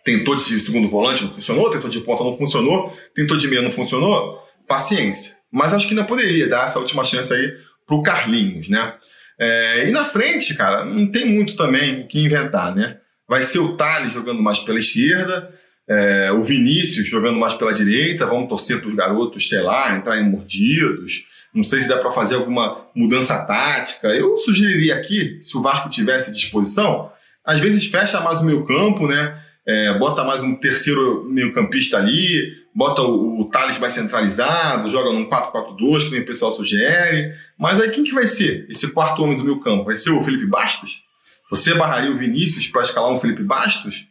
Tentou 0.03 0.35
de 0.35 0.43
segundo 0.43 0.89
volante, 0.89 1.23
não 1.23 1.33
funcionou, 1.33 1.69
tentou 1.69 1.89
de 1.89 1.99
ponta, 2.01 2.23
não 2.23 2.37
funcionou, 2.37 2.97
tentou 3.13 3.37
de 3.37 3.47
meia, 3.47 3.61
não 3.61 3.71
funcionou, 3.71 4.39
paciência. 4.67 5.35
Mas 5.51 5.73
acho 5.73 5.87
que 5.87 5.93
ainda 5.93 6.05
poderia 6.05 6.47
dar 6.47 6.65
essa 6.65 6.79
última 6.79 7.03
chance 7.03 7.33
aí 7.33 7.53
pro 7.85 8.01
Carlinhos, 8.01 8.69
né? 8.69 8.93
É, 9.39 9.87
e 9.87 9.91
na 9.91 10.05
frente, 10.05 10.55
cara, 10.55 10.85
não 10.85 11.11
tem 11.11 11.25
muito 11.25 11.55
também 11.55 12.01
o 12.01 12.07
que 12.07 12.23
inventar, 12.23 12.73
né? 12.73 12.97
Vai 13.27 13.43
ser 13.43 13.59
o 13.59 13.75
Thales 13.75 14.13
jogando 14.13 14.41
mais 14.41 14.59
pela 14.59 14.79
esquerda, 14.79 15.53
é, 15.87 16.31
o 16.31 16.43
Vinícius 16.43 17.07
jogando 17.07 17.39
mais 17.39 17.53
pela 17.53 17.73
direita, 17.73 18.25
vamos 18.25 18.49
torcer 18.49 18.79
para 18.79 18.89
os 18.89 18.95
garotos, 18.95 19.49
sei 19.49 19.61
lá, 19.61 19.95
entrarem 19.95 20.29
mordidos. 20.29 21.25
Não 21.53 21.63
sei 21.63 21.81
se 21.81 21.87
dá 21.89 21.97
para 21.97 22.11
fazer 22.11 22.35
alguma 22.35 22.85
mudança 22.95 23.37
tática. 23.45 24.07
Eu 24.07 24.37
sugeriria 24.37 24.95
aqui, 24.95 25.39
se 25.43 25.57
o 25.57 25.61
Vasco 25.61 25.89
tivesse 25.89 26.31
disposição, 26.31 27.11
às 27.43 27.59
vezes 27.59 27.87
fecha 27.87 28.21
mais 28.21 28.39
o 28.39 28.45
meio 28.45 28.63
campo, 28.65 29.07
né? 29.07 29.37
É, 29.67 29.97
bota 29.99 30.23
mais 30.23 30.41
um 30.41 30.55
terceiro 30.55 31.23
meio 31.29 31.53
campista 31.53 31.97
ali, 31.97 32.55
bota 32.73 33.01
o, 33.01 33.41
o 33.41 33.45
Thales 33.45 33.77
mais 33.77 33.93
centralizado, 33.93 34.89
joga 34.89 35.11
num 35.11 35.29
4-4-2, 35.29 36.05
que 36.05 36.11
nem 36.11 36.21
o 36.21 36.25
pessoal 36.25 36.53
sugere. 36.53 37.33
Mas 37.59 37.79
aí 37.79 37.91
quem 37.91 38.03
que 38.03 38.13
vai 38.13 38.27
ser 38.27 38.65
esse 38.69 38.91
quarto 38.91 39.21
homem 39.23 39.37
do 39.37 39.43
meio 39.43 39.59
campo? 39.59 39.85
Vai 39.85 39.95
ser 39.95 40.11
o 40.11 40.23
Felipe 40.23 40.45
Bastos? 40.45 41.03
Você 41.49 41.73
barraria 41.73 42.11
o 42.11 42.17
Vinícius 42.17 42.67
para 42.67 42.81
escalar 42.81 43.11
um 43.11 43.17
Felipe 43.17 43.43
Bastos? 43.43 44.07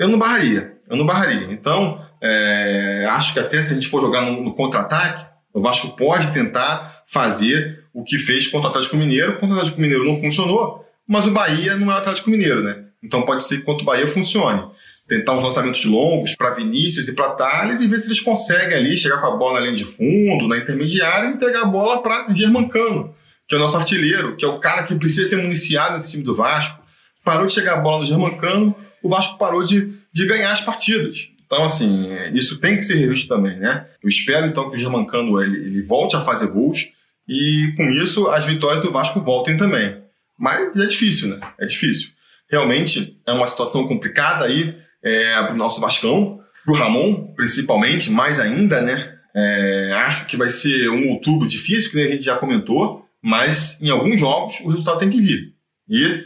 Eu 0.00 0.08
não 0.08 0.18
barraria, 0.18 0.78
eu 0.88 0.96
não 0.96 1.04
barraria. 1.04 1.52
Então, 1.52 2.02
é, 2.22 3.06
acho 3.10 3.34
que 3.34 3.38
até 3.38 3.62
se 3.62 3.72
a 3.72 3.74
gente 3.74 3.86
for 3.86 4.00
jogar 4.00 4.22
no, 4.22 4.42
no 4.42 4.54
contra-ataque, 4.54 5.26
o 5.52 5.60
Vasco 5.60 5.94
pode 5.94 6.32
tentar 6.32 7.02
fazer 7.06 7.84
o 7.92 8.02
que 8.02 8.18
fez 8.18 8.48
contra 8.48 8.68
o 8.68 8.70
Atlético 8.70 8.96
Mineiro. 8.96 9.34
Contra 9.34 9.48
o 9.48 9.58
Atlético 9.58 9.78
Mineiro 9.78 10.06
não 10.06 10.18
funcionou, 10.18 10.88
mas 11.06 11.26
o 11.26 11.30
Bahia 11.30 11.76
não 11.76 11.92
é 11.92 11.96
o 11.96 11.98
Atlético 11.98 12.30
Mineiro, 12.30 12.62
né? 12.62 12.84
Então 13.04 13.22
pode 13.22 13.44
ser 13.44 13.58
que 13.58 13.62
contra 13.62 13.82
o 13.82 13.84
Bahia 13.84 14.08
funcione. 14.08 14.70
Tentar 15.06 15.34
uns 15.34 15.42
lançamentos 15.42 15.84
longos 15.84 16.34
para 16.34 16.54
Vinícius 16.54 17.06
e 17.06 17.12
para 17.12 17.32
Thales 17.32 17.82
e 17.82 17.86
ver 17.86 18.00
se 18.00 18.06
eles 18.06 18.20
conseguem 18.20 18.78
ali 18.78 18.96
chegar 18.96 19.20
com 19.20 19.26
a 19.26 19.36
bola 19.36 19.60
na 19.60 19.66
linha 19.66 19.76
de 19.76 19.84
fundo, 19.84 20.48
na 20.48 20.56
intermediária 20.56 21.28
e 21.28 21.32
entregar 21.34 21.62
a 21.62 21.66
bola 21.66 22.02
para 22.02 22.32
Germancano, 22.32 23.14
que 23.46 23.54
é 23.54 23.58
o 23.58 23.60
nosso 23.60 23.76
artilheiro, 23.76 24.34
que 24.34 24.46
é 24.46 24.48
o 24.48 24.60
cara 24.60 24.84
que 24.84 24.94
precisa 24.94 25.28
ser 25.28 25.36
municiado 25.36 25.98
nesse 25.98 26.12
time 26.12 26.22
do 26.22 26.34
Vasco. 26.34 26.80
Parou 27.22 27.44
de 27.44 27.52
chegar 27.52 27.74
a 27.74 27.80
bola 27.80 28.00
no 28.00 28.06
Germancano, 28.06 28.74
o 29.02 29.08
Vasco 29.08 29.38
parou 29.38 29.64
de, 29.64 29.92
de 30.12 30.26
ganhar 30.26 30.52
as 30.52 30.60
partidas. 30.60 31.28
Então, 31.46 31.64
assim, 31.64 32.08
isso 32.32 32.58
tem 32.58 32.76
que 32.76 32.84
ser 32.84 32.94
revisto 32.94 33.26
também, 33.26 33.58
né? 33.58 33.86
Eu 34.02 34.08
espero, 34.08 34.46
então, 34.46 34.70
que 34.70 34.76
o 34.76 34.78
Germancano 34.78 35.42
ele, 35.42 35.56
ele 35.56 35.82
volte 35.82 36.14
a 36.14 36.20
fazer 36.20 36.46
gols 36.46 36.88
e, 37.28 37.74
com 37.76 37.90
isso, 37.90 38.28
as 38.28 38.46
vitórias 38.46 38.84
do 38.84 38.92
Vasco 38.92 39.20
voltem 39.20 39.56
também. 39.56 39.96
Mas 40.38 40.76
é 40.76 40.86
difícil, 40.86 41.30
né? 41.30 41.40
É 41.58 41.66
difícil. 41.66 42.10
Realmente 42.48 43.20
é 43.26 43.32
uma 43.32 43.46
situação 43.46 43.86
complicada 43.86 44.44
aí 44.44 44.76
é, 45.02 45.42
para 45.42 45.52
o 45.52 45.56
nosso 45.56 45.80
Vascão, 45.80 46.40
para 46.64 46.72
o 46.72 46.76
Ramon, 46.76 47.32
principalmente, 47.34 48.10
mais 48.10 48.38
ainda, 48.38 48.80
né? 48.80 49.14
É, 49.34 49.92
acho 50.06 50.26
que 50.26 50.36
vai 50.36 50.50
ser 50.50 50.88
um 50.90 51.10
outubro 51.10 51.46
difícil, 51.46 51.90
que 51.90 52.00
a 52.00 52.10
gente 52.10 52.24
já 52.24 52.36
comentou, 52.36 53.06
mas 53.22 53.80
em 53.80 53.90
alguns 53.90 54.18
jogos 54.18 54.60
o 54.60 54.68
resultado 54.68 54.98
tem 54.98 55.10
que 55.10 55.20
vir. 55.20 55.54
E 55.90 56.24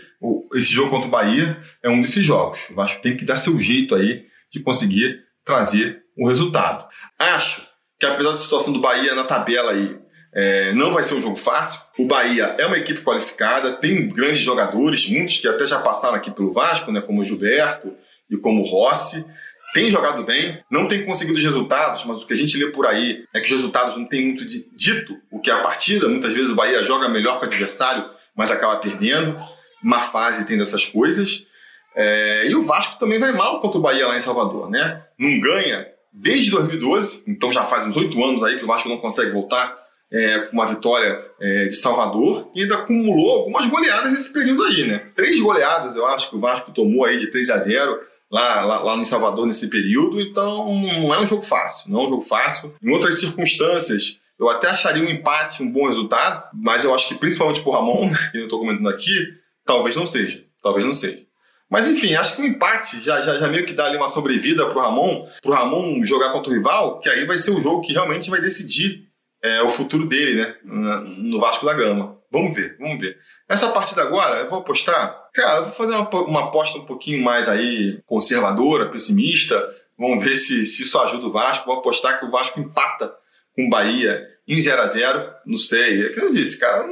esse 0.54 0.72
jogo 0.72 0.90
contra 0.90 1.08
o 1.08 1.10
Bahia 1.10 1.58
é 1.82 1.88
um 1.88 2.02
desses 2.02 2.24
jogos. 2.24 2.60
O 2.70 2.74
Vasco 2.74 3.00
tem 3.00 3.16
que 3.16 3.24
dar 3.24 3.36
seu 3.36 3.58
jeito 3.58 3.94
aí 3.94 4.26
de 4.52 4.60
conseguir 4.60 5.20
trazer 5.44 6.02
um 6.16 6.28
resultado. 6.28 6.86
Acho 7.18 7.66
que 7.98 8.04
apesar 8.04 8.32
da 8.32 8.38
situação 8.38 8.72
do 8.72 8.80
Bahia 8.80 9.14
na 9.14 9.24
tabela 9.24 9.72
aí, 9.72 9.96
é, 10.34 10.72
não 10.74 10.92
vai 10.92 11.04
ser 11.04 11.14
um 11.14 11.22
jogo 11.22 11.36
fácil. 11.36 11.80
O 11.98 12.06
Bahia 12.06 12.56
é 12.58 12.66
uma 12.66 12.76
equipe 12.76 13.02
qualificada, 13.02 13.76
tem 13.76 14.08
grandes 14.08 14.40
jogadores, 14.40 15.08
muitos 15.08 15.38
que 15.38 15.48
até 15.48 15.66
já 15.66 15.80
passaram 15.80 16.16
aqui 16.16 16.30
pelo 16.30 16.52
Vasco, 16.52 16.92
né, 16.92 17.00
como 17.00 17.22
o 17.22 17.24
Gilberto 17.24 17.94
e 18.28 18.36
como 18.36 18.62
o 18.62 18.66
Rossi. 18.66 19.24
Tem 19.72 19.90
jogado 19.90 20.24
bem, 20.24 20.62
não 20.70 20.88
tem 20.88 21.04
conseguido 21.04 21.38
os 21.38 21.44
resultados, 21.44 22.04
mas 22.04 22.22
o 22.22 22.26
que 22.26 22.32
a 22.32 22.36
gente 22.36 22.56
lê 22.56 22.70
por 22.70 22.86
aí 22.86 23.24
é 23.32 23.40
que 23.40 23.46
os 23.46 23.52
resultados 23.52 23.96
não 23.96 24.06
tem 24.06 24.26
muito 24.26 24.44
dito 24.46 25.16
o 25.30 25.40
que 25.40 25.50
é 25.50 25.54
a 25.54 25.62
partida. 25.62 26.08
Muitas 26.08 26.32
vezes 26.32 26.50
o 26.50 26.54
Bahia 26.54 26.84
joga 26.84 27.08
melhor 27.08 27.38
que 27.38 27.46
o 27.46 27.48
adversário, 27.48 28.08
mas 28.36 28.52
acaba 28.52 28.76
perdendo. 28.76 29.36
Uma 29.84 30.02
fase 30.02 30.46
tem 30.46 30.56
dessas 30.56 30.86
coisas. 30.86 31.46
É, 31.94 32.48
e 32.48 32.54
o 32.54 32.64
Vasco 32.64 32.98
também 32.98 33.20
vai 33.20 33.32
mal 33.32 33.60
contra 33.60 33.78
o 33.78 33.82
Bahia 33.82 34.08
lá 34.08 34.16
em 34.16 34.20
Salvador, 34.20 34.70
né? 34.70 35.04
Não 35.18 35.38
ganha 35.38 35.86
desde 36.12 36.50
2012, 36.50 37.24
então 37.26 37.52
já 37.52 37.64
faz 37.64 37.86
uns 37.86 37.96
oito 37.96 38.22
anos 38.24 38.42
aí 38.42 38.58
que 38.58 38.64
o 38.64 38.68
Vasco 38.68 38.88
não 38.88 38.98
consegue 38.98 39.32
voltar 39.32 39.84
é, 40.12 40.40
com 40.40 40.52
uma 40.52 40.66
vitória 40.66 41.24
é, 41.40 41.66
de 41.66 41.76
Salvador 41.76 42.50
e 42.54 42.62
ainda 42.62 42.76
acumulou 42.76 43.38
algumas 43.38 43.66
goleadas 43.66 44.12
nesse 44.12 44.32
período 44.32 44.62
aí, 44.64 44.86
né? 44.86 45.06
Três 45.14 45.40
goleadas, 45.40 45.96
eu 45.96 46.06
acho 46.06 46.30
que 46.30 46.36
o 46.36 46.40
Vasco 46.40 46.72
tomou 46.72 47.04
aí 47.04 47.18
de 47.18 47.28
3 47.28 47.50
a 47.50 47.58
0 47.58 48.00
lá, 48.30 48.64
lá, 48.64 48.82
lá 48.82 48.96
em 48.96 49.04
Salvador 49.04 49.46
nesse 49.46 49.68
período, 49.68 50.20
então 50.20 50.72
não 50.72 51.14
é 51.14 51.20
um 51.20 51.26
jogo 51.26 51.42
fácil, 51.42 51.90
não 51.90 52.00
é 52.00 52.06
um 52.06 52.10
jogo 52.10 52.22
fácil. 52.22 52.74
Em 52.82 52.90
outras 52.90 53.18
circunstâncias, 53.18 54.20
eu 54.38 54.48
até 54.48 54.68
acharia 54.68 55.02
um 55.02 55.10
empate 55.10 55.62
um 55.62 55.70
bom 55.70 55.88
resultado, 55.88 56.48
mas 56.54 56.84
eu 56.84 56.94
acho 56.94 57.08
que 57.08 57.14
principalmente 57.14 57.62
por 57.62 57.72
Ramon, 57.72 58.10
que 58.30 58.38
eu 58.38 58.44
estou 58.44 58.60
comentando 58.60 58.88
aqui, 58.88 59.34
talvez 59.64 59.96
não 59.96 60.06
seja, 60.06 60.44
talvez 60.62 60.86
não 60.86 60.94
seja. 60.94 61.24
Mas 61.68 61.88
enfim, 61.88 62.14
acho 62.14 62.36
que 62.36 62.42
um 62.42 62.46
empate 62.46 63.02
já, 63.02 63.20
já, 63.22 63.36
já 63.36 63.48
meio 63.48 63.66
que 63.66 63.72
dá 63.72 63.86
ali 63.86 63.96
uma 63.96 64.10
sobrevida 64.10 64.68
pro 64.70 64.80
Ramon, 64.80 65.26
pro 65.42 65.52
Ramon 65.52 66.04
jogar 66.04 66.32
contra 66.32 66.50
o 66.50 66.54
rival, 66.54 67.00
que 67.00 67.08
aí 67.08 67.24
vai 67.24 67.38
ser 67.38 67.50
o 67.50 67.60
jogo 67.60 67.80
que 67.80 67.92
realmente 67.92 68.30
vai 68.30 68.40
decidir 68.40 69.08
é, 69.42 69.62
o 69.62 69.70
futuro 69.70 70.06
dele, 70.06 70.42
né? 70.42 70.56
No 70.64 71.40
Vasco 71.40 71.66
da 71.66 71.74
Gama. 71.74 72.18
Vamos 72.30 72.54
ver, 72.54 72.76
vamos 72.80 72.98
ver. 72.98 73.16
Essa 73.48 73.68
partida 73.68 74.02
agora, 74.02 74.40
eu 74.40 74.50
vou 74.50 74.58
apostar. 74.58 75.16
Cara, 75.32 75.58
eu 75.58 75.62
vou 75.64 75.72
fazer 75.72 75.94
uma, 75.94 76.08
uma 76.22 76.44
aposta 76.44 76.78
um 76.78 76.86
pouquinho 76.86 77.22
mais 77.22 77.48
aí 77.48 78.00
conservadora, 78.06 78.90
pessimista. 78.90 79.62
Vamos 79.98 80.24
ver 80.24 80.36
se, 80.36 80.66
se 80.66 80.82
isso 80.82 80.98
ajuda 80.98 81.26
o 81.26 81.32
Vasco. 81.32 81.66
Vou 81.66 81.78
apostar 81.78 82.18
que 82.18 82.26
o 82.26 82.30
Vasco 82.30 82.58
empata 82.58 83.14
com 83.54 83.66
o 83.66 83.70
Bahia 83.70 84.26
em 84.48 84.60
0 84.60 84.82
a 84.82 84.86
0 84.86 85.30
Não 85.46 85.56
sei. 85.56 86.06
É 86.06 86.08
que 86.08 86.20
eu 86.20 86.32
disse, 86.32 86.58
cara, 86.58 86.84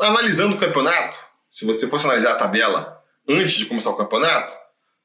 analisando 0.00 0.56
o 0.56 0.58
campeonato, 0.58 1.16
se 1.56 1.64
você 1.64 1.88
fosse 1.88 2.04
analisar 2.04 2.32
a 2.32 2.36
tabela 2.36 3.02
antes 3.26 3.54
de 3.54 3.64
começar 3.64 3.88
o 3.88 3.96
campeonato, 3.96 4.54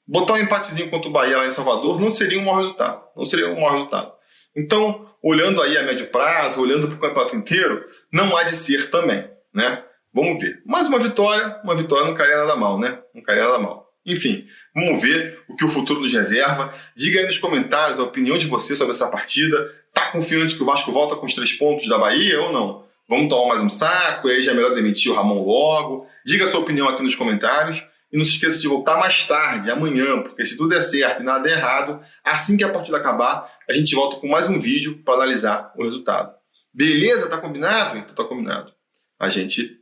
botar 0.05 0.33
um 0.33 0.37
empatezinho 0.37 0.89
contra 0.89 1.07
o 1.07 1.11
Bahia 1.11 1.37
lá 1.37 1.45
em 1.45 1.49
Salvador 1.49 1.97
não 1.97 2.11
seria 2.11 2.37
um 2.37 2.43
mau 2.43 2.57
resultado. 2.57 3.03
Não 3.15 3.25
seria 3.25 3.47
um 3.47 3.61
mau 3.61 3.71
resultado. 3.71 4.11
Então, 4.53 5.09
olhando 5.23 5.61
aí 5.61 5.77
a 5.77 5.83
médio 5.83 6.07
prazo, 6.07 6.61
olhando 6.61 6.89
para 6.89 6.97
o 6.97 6.99
campeonato 6.99 7.37
inteiro, 7.37 7.85
não 8.11 8.35
há 8.35 8.43
de 8.43 8.53
ser 8.53 8.91
também, 8.91 9.29
né? 9.53 9.81
Vamos 10.13 10.43
ver. 10.43 10.61
Mais 10.65 10.89
uma 10.89 10.99
vitória, 10.99 11.57
uma 11.63 11.73
vitória 11.73 12.05
não 12.05 12.15
caria 12.15 12.39
nada 12.39 12.57
mal, 12.57 12.77
né? 12.77 12.99
Não 13.15 13.23
caria 13.23 13.43
nada 13.43 13.57
mal. 13.57 13.89
Enfim, 14.05 14.45
vamos 14.75 15.01
ver 15.01 15.41
o 15.47 15.55
que 15.55 15.63
o 15.63 15.69
futuro 15.69 16.01
nos 16.01 16.11
reserva. 16.11 16.73
Diga 16.97 17.21
aí 17.21 17.25
nos 17.27 17.37
comentários 17.37 17.97
a 17.97 18.03
opinião 18.03 18.37
de 18.37 18.47
você 18.47 18.75
sobre 18.75 18.93
essa 18.93 19.07
partida. 19.07 19.73
Tá 19.93 20.11
confiante 20.11 20.57
que 20.57 20.63
o 20.63 20.65
Vasco 20.65 20.91
volta 20.91 21.15
com 21.15 21.25
os 21.25 21.33
três 21.33 21.53
pontos 21.53 21.87
da 21.87 21.97
Bahia 21.97 22.41
ou 22.41 22.51
não? 22.51 22.90
Vamos 23.11 23.27
tomar 23.27 23.49
mais 23.49 23.61
um 23.61 23.69
saco, 23.69 24.29
e 24.29 24.31
aí 24.31 24.41
já 24.41 24.53
é 24.53 24.55
melhor 24.55 24.73
demitir 24.73 25.11
o 25.11 25.15
Ramon 25.15 25.43
logo. 25.43 26.07
Diga 26.25 26.47
sua 26.47 26.61
opinião 26.61 26.87
aqui 26.87 27.03
nos 27.03 27.13
comentários. 27.13 27.85
E 28.09 28.17
não 28.17 28.23
se 28.23 28.31
esqueça 28.31 28.57
de 28.57 28.69
voltar 28.69 28.97
mais 28.97 29.27
tarde, 29.27 29.69
amanhã, 29.69 30.21
porque 30.21 30.45
se 30.45 30.55
tudo 30.55 30.69
der 30.69 30.81
certo 30.81 31.21
e 31.21 31.25
nada 31.25 31.43
der 31.43 31.57
errado, 31.57 31.99
assim 32.23 32.55
que 32.55 32.63
a 32.63 32.71
partida 32.71 32.95
acabar, 32.95 33.51
a 33.69 33.73
gente 33.73 33.93
volta 33.93 34.15
com 34.15 34.29
mais 34.29 34.47
um 34.47 34.57
vídeo 34.61 35.01
para 35.03 35.15
analisar 35.15 35.73
o 35.75 35.83
resultado. 35.83 36.33
Beleza? 36.73 37.27
Tá 37.27 37.37
combinado? 37.37 37.97
Então 37.97 38.15
tá 38.15 38.23
combinado. 38.23 38.71
A 39.19 39.27
gente 39.27 39.77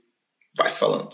vai 0.57 0.67
se 0.67 0.79
falando. 0.79 1.11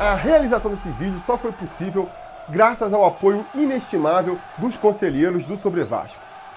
A 0.00 0.14
realização 0.14 0.70
desse 0.70 0.88
vídeo 0.88 1.20
só 1.26 1.36
foi 1.36 1.52
possível 1.52 2.08
graças 2.48 2.94
ao 2.94 3.04
apoio 3.04 3.46
inestimável 3.54 4.40
dos 4.56 4.78
conselheiros 4.78 5.44
do 5.44 5.54
Sobre 5.54 5.84
Vasco. 5.84 6.27